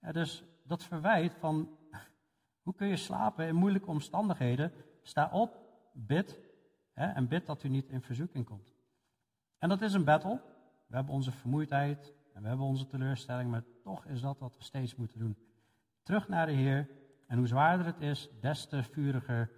[0.00, 1.78] Ja, dus dat verwijt van,
[2.64, 4.72] hoe kun je slapen in moeilijke omstandigheden?
[5.02, 5.65] Sta op,
[5.96, 6.38] bid,
[6.92, 8.74] hè, en bid dat u niet in verzoeking komt.
[9.58, 10.40] En dat is een battle.
[10.86, 14.62] We hebben onze vermoeidheid en we hebben onze teleurstelling, maar toch is dat wat we
[14.62, 15.36] steeds moeten doen.
[16.02, 16.88] Terug naar de Heer
[17.26, 19.50] en hoe zwaarder het is, des te vuriger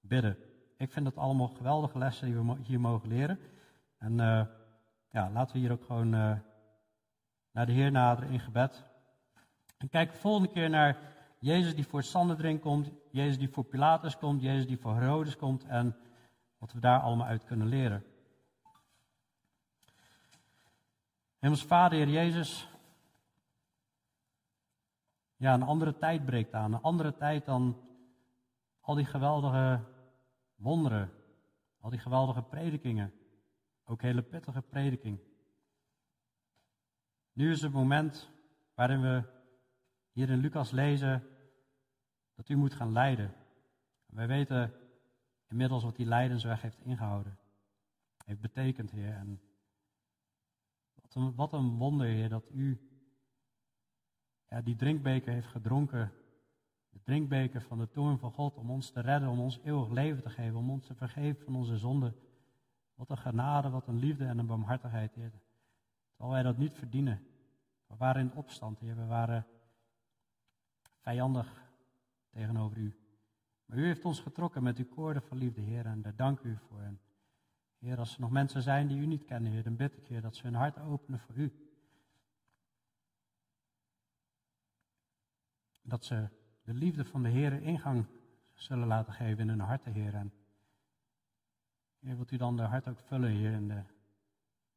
[0.00, 0.36] bidden.
[0.76, 3.38] Ik vind dat allemaal geweldige lessen die we hier mogen leren.
[3.98, 4.46] En uh,
[5.10, 6.38] ja, laten we hier ook gewoon uh,
[7.52, 8.84] naar de Heer naderen in gebed.
[9.78, 10.98] En kijk de volgende keer naar
[11.42, 15.64] Jezus die voor Sanhedrin komt, Jezus die voor Pilatus komt, Jezus die voor Herodes komt.
[15.64, 15.96] En
[16.62, 18.04] Wat we daar allemaal uit kunnen leren.
[21.38, 22.68] Hemels Vader, Heer Jezus.
[25.36, 26.72] Ja, een andere tijd breekt aan.
[26.72, 27.80] Een andere tijd dan
[28.80, 29.84] al die geweldige
[30.54, 31.10] wonderen.
[31.80, 33.12] Al die geweldige predikingen.
[33.84, 35.18] Ook hele pittige prediking.
[37.32, 38.30] Nu is het moment
[38.74, 39.22] waarin we
[40.12, 41.31] hier in Lucas lezen
[42.42, 43.34] dat u moet gaan lijden.
[44.06, 44.72] wij weten
[45.48, 47.38] inmiddels wat die lijdensweg heeft ingehouden.
[48.24, 49.14] Heeft betekend, Heer.
[49.14, 49.40] En
[50.94, 52.80] wat een, wat een wonder, Heer, dat u
[54.48, 56.12] ja, die drinkbeker heeft gedronken.
[56.88, 60.22] De drinkbeker van de toorn van God om ons te redden, om ons eeuwig leven
[60.22, 62.16] te geven, om ons te vergeven van onze zonden.
[62.94, 65.32] Wat een genade, wat een liefde en een barmhartigheid, Heer.
[66.10, 67.26] Terwijl wij dat niet verdienen.
[67.86, 68.96] We waren in opstand, Heer.
[68.96, 69.46] We waren
[71.00, 71.61] vijandig
[72.32, 72.96] tegenover u.
[73.64, 76.56] Maar u heeft ons getrokken met uw koorden van liefde, Heer, en daar dank u
[76.56, 76.98] voor.
[77.78, 80.20] Heer, als er nog mensen zijn die u niet kennen, Heer, dan bid ik, Heer,
[80.20, 81.52] dat ze hun hart openen voor u.
[85.82, 86.28] Dat ze
[86.62, 88.06] de liefde van de Heer ingang
[88.54, 90.14] zullen laten geven in hun harten, Heer.
[90.14, 90.32] En
[91.98, 93.82] Heer, wilt u dan de hart ook vullen, Heer, en de,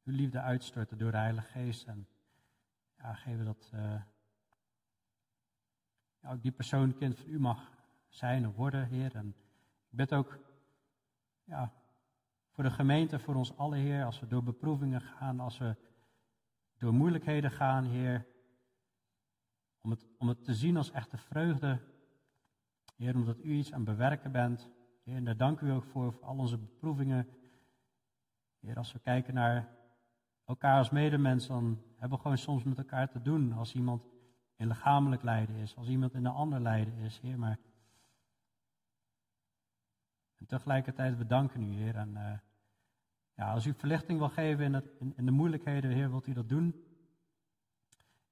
[0.04, 1.86] uw liefde uitstorten door de Heilige Geest.
[1.86, 2.08] En
[2.96, 4.02] ja, geven dat uh,
[6.28, 7.70] ook die persoon kind van u mag
[8.08, 9.14] zijn of worden, Heer.
[9.14, 9.28] En
[9.90, 10.38] ik bid ook
[11.44, 11.72] ja,
[12.50, 15.76] voor de gemeente, voor ons allen, Heer, als we door beproevingen gaan, als we
[16.78, 18.26] door moeilijkheden gaan, Heer.
[19.80, 21.80] Om het, om het te zien als echte vreugde,
[22.96, 24.70] Heer, omdat u iets aan bewerken bent.
[25.02, 27.28] Heer, en daar dank u ook voor, voor al onze beproevingen.
[28.60, 29.76] Heer, als we kijken naar
[30.44, 33.52] elkaar als medemens, dan hebben we gewoon soms met elkaar te doen.
[33.52, 34.02] Als iemand
[34.56, 37.38] in lichamelijk lijden is, als iemand in een ander lijden is, Heer.
[37.38, 37.58] Maar
[40.38, 41.96] en tegelijkertijd bedanken u, Heer.
[41.96, 42.32] En uh,
[43.34, 46.48] ja, als u verlichting wil geven in, het, in, de moeilijkheden, Heer, wilt u dat
[46.48, 46.84] doen.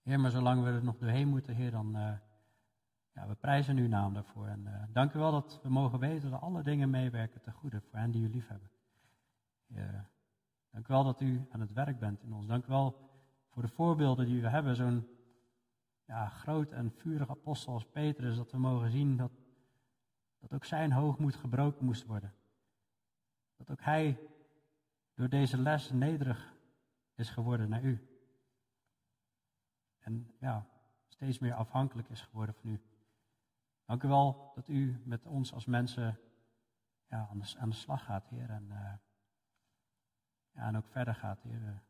[0.03, 2.12] Heer, maar zolang we er nog doorheen moeten, Heer, dan uh,
[3.12, 4.47] ja, we prijzen uw naam daarvoor.
[4.47, 7.81] En uh, dank u wel dat we mogen weten dat alle dingen meewerken ten goede
[7.81, 8.70] voor hen die u lief hebben.
[9.66, 10.09] Heer,
[10.70, 12.47] dank u wel dat u aan het werk bent in ons.
[12.47, 13.11] Dank u wel
[13.49, 14.77] voor de voorbeelden die we hebben.
[14.77, 15.09] Zo'n
[16.07, 19.33] ja, groot en vurig apostel als Petrus, dat we mogen zien dat,
[20.39, 22.35] dat ook zijn hoogmoed gebroken moest worden.
[23.57, 24.19] Dat ook hij
[25.15, 26.55] door deze les nederig
[27.15, 28.09] is geworden naar u.
[29.99, 30.67] En ja,
[31.09, 32.81] steeds meer afhankelijk is geworden van u.
[33.85, 36.19] Dank u wel dat u met ons als mensen
[37.09, 38.51] ja, aan, de, aan de slag gaat, Heer.
[38.51, 38.93] En, uh,
[40.51, 41.83] ja, en ook verder gaat, Heer.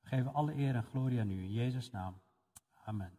[0.00, 2.20] We geven alle eer en glorie aan u in Jezus' naam.
[2.84, 3.18] Amen.